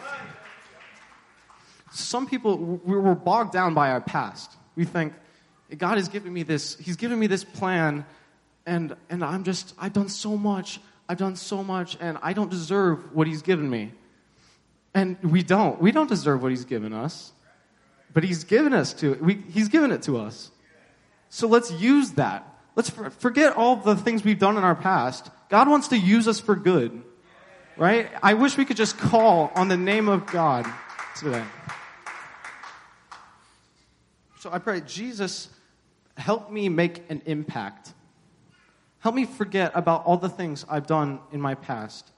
Some 1.92 2.26
people, 2.26 2.56
we 2.58 2.96
were 2.96 3.14
bogged 3.14 3.52
down 3.52 3.74
by 3.74 3.90
our 3.90 4.00
past. 4.00 4.50
We 4.74 4.84
think, 4.84 5.14
God 5.76 5.96
has 5.96 6.08
given 6.08 6.32
me 6.32 6.42
this, 6.42 6.76
he's 6.78 6.96
given 6.96 7.18
me 7.18 7.26
this 7.26 7.44
plan, 7.44 8.04
and, 8.66 8.96
and 9.08 9.24
I'm 9.24 9.44
just, 9.44 9.74
I've 9.78 9.92
done 9.92 10.08
so 10.08 10.36
much, 10.36 10.80
I've 11.08 11.18
done 11.18 11.36
so 11.36 11.62
much, 11.62 11.96
and 12.00 12.18
I 12.22 12.32
don't 12.32 12.50
deserve 12.50 13.14
what 13.14 13.26
he's 13.26 13.42
given 13.42 13.68
me. 13.68 13.92
And 14.94 15.18
we 15.22 15.42
don't. 15.42 15.80
We 15.80 15.92
don't 15.92 16.08
deserve 16.08 16.42
what 16.42 16.50
he's 16.50 16.64
given 16.64 16.92
us. 16.92 17.32
But 18.12 18.24
he's 18.24 18.44
given 18.44 18.72
us 18.72 18.94
to, 18.94 19.14
we, 19.14 19.42
he's 19.52 19.68
given 19.68 19.92
it 19.92 20.02
to 20.02 20.16
us. 20.18 20.50
So 21.28 21.48
let's 21.48 21.70
use 21.70 22.12
that. 22.12 22.46
Let's 22.74 22.90
forget 22.90 23.56
all 23.56 23.76
the 23.76 23.96
things 23.96 24.24
we've 24.24 24.38
done 24.38 24.56
in 24.56 24.64
our 24.64 24.74
past. 24.74 25.30
God 25.48 25.68
wants 25.68 25.88
to 25.88 25.98
use 25.98 26.28
us 26.28 26.40
for 26.40 26.54
good. 26.54 27.02
Right? 27.76 28.10
I 28.22 28.34
wish 28.34 28.56
we 28.56 28.64
could 28.64 28.76
just 28.76 28.96
call 28.98 29.52
on 29.54 29.68
the 29.68 29.76
name 29.76 30.08
of 30.08 30.26
God 30.26 30.66
today. 31.16 31.44
So 34.38 34.50
I 34.52 34.58
pray, 34.58 34.80
Jesus, 34.80 35.48
help 36.16 36.50
me 36.50 36.68
make 36.68 37.02
an 37.10 37.22
impact. 37.26 37.92
Help 39.00 39.14
me 39.14 39.24
forget 39.24 39.72
about 39.74 40.04
all 40.06 40.16
the 40.16 40.28
things 40.28 40.64
I've 40.68 40.86
done 40.86 41.20
in 41.32 41.40
my 41.40 41.54
past. 41.54 42.10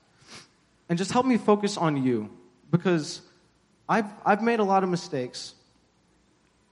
And 0.88 0.98
just 0.98 1.12
help 1.12 1.26
me 1.26 1.36
focus 1.36 1.76
on 1.76 2.02
you. 2.02 2.30
Because 2.70 3.20
I've, 3.88 4.06
I've 4.24 4.42
made 4.42 4.60
a 4.60 4.64
lot 4.64 4.84
of 4.84 4.90
mistakes. 4.90 5.54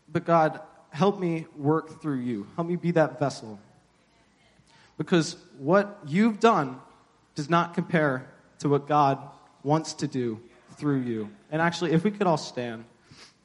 But 0.09 0.25
God, 0.25 0.61
help 0.90 1.18
me 1.18 1.46
work 1.57 2.01
through 2.01 2.20
you. 2.20 2.46
Help 2.57 2.68
me 2.68 2.77
be 2.77 2.90
that 2.92 3.18
vessel. 3.18 3.59
Because 4.99 5.37
what 5.59 5.99
you've 6.07 6.40
done 6.40 6.81
does 7.35 7.51
not 7.51 7.75
compare 7.75 8.27
to 8.61 8.68
what 8.68 8.88
God 8.88 9.18
wants 9.62 9.94
to 9.94 10.07
do 10.07 10.40
through 10.77 11.01
you. 11.01 11.31
And 11.51 11.61
actually, 11.61 11.92
if 11.92 12.05
we 12.05 12.11
could 12.11 12.27
all 12.27 12.38
stand 12.38 12.85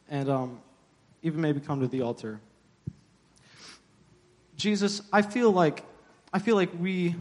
and 0.10 0.30
um, 0.30 0.60
even 1.24 1.42
maybe 1.42 1.60
come 1.60 1.82
to 1.82 1.88
the 1.88 2.02
altar. 2.02 2.40
Jesus, 4.56 5.02
I 5.12 5.22
feel 5.22 5.52
like 5.52 5.84
I 6.34 6.40
feel 6.40 6.56
like 6.56 6.70
we 6.80 7.16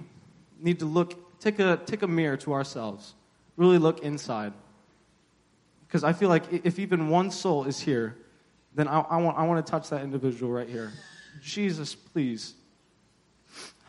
need 0.61 0.79
to 0.81 0.85
look, 0.85 1.41
take 1.41 1.59
a 1.59 1.81
take 1.87 2.03
a 2.03 2.07
mirror 2.07 2.37
to 2.39 2.53
ourselves, 2.53 3.15
really 3.57 3.79
look 3.79 4.01
inside. 4.01 4.53
Because 5.87 6.05
I 6.05 6.13
feel 6.13 6.29
like 6.29 6.45
if 6.65 6.79
even 6.79 7.09
one 7.09 7.31
soul 7.31 7.65
is 7.65 7.81
here, 7.81 8.17
then 8.75 8.89
I, 8.89 9.01
I 9.01 9.17
want 9.19 9.39
I 9.39 9.47
want 9.47 9.65
to 9.65 9.71
touch 9.71 9.91
that 9.91 10.03
individual 10.03 10.53
right 10.53 10.69
here. 10.69 10.93
Jesus, 11.43 11.95
please 11.95 12.55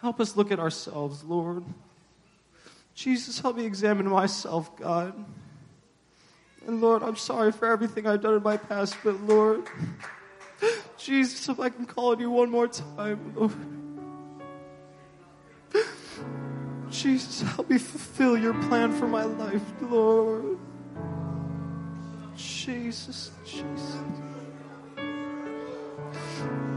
help 0.01 0.19
us 0.19 0.35
look 0.35 0.51
at 0.51 0.59
ourselves, 0.59 1.23
Lord. 1.23 1.63
Jesus, 2.93 3.39
help 3.39 3.57
me 3.57 3.65
examine 3.65 4.07
myself, 4.09 4.75
God. 4.77 5.13
And 6.67 6.81
Lord, 6.81 7.03
I'm 7.03 7.15
sorry 7.15 7.51
for 7.51 7.71
everything 7.71 8.05
I've 8.05 8.21
done 8.21 8.35
in 8.35 8.43
my 8.43 8.57
past, 8.57 8.95
but 9.03 9.19
Lord, 9.21 9.63
Jesus, 10.97 11.47
if 11.49 11.59
I 11.59 11.69
can 11.69 11.85
call 11.85 12.11
on 12.11 12.19
you 12.19 12.29
one 12.29 12.49
more 12.49 12.67
time, 12.67 13.33
Lord. 13.35 13.51
Jesus, 16.91 17.41
help 17.41 17.69
me 17.69 17.77
fulfill 17.77 18.37
your 18.37 18.53
plan 18.65 18.91
for 18.91 19.07
my 19.07 19.23
life, 19.23 19.63
Lord. 19.81 20.57
Jesus, 22.35 23.31
Jesus. 23.45 24.30
Jesus. 26.41 26.70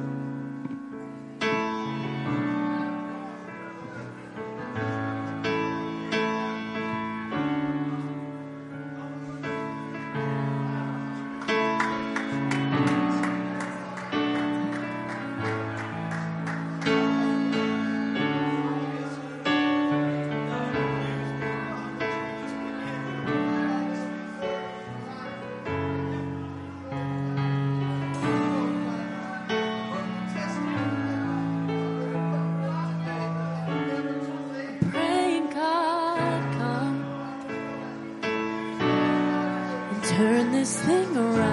This 40.64 40.80
thing 40.80 41.14
around. 41.14 41.43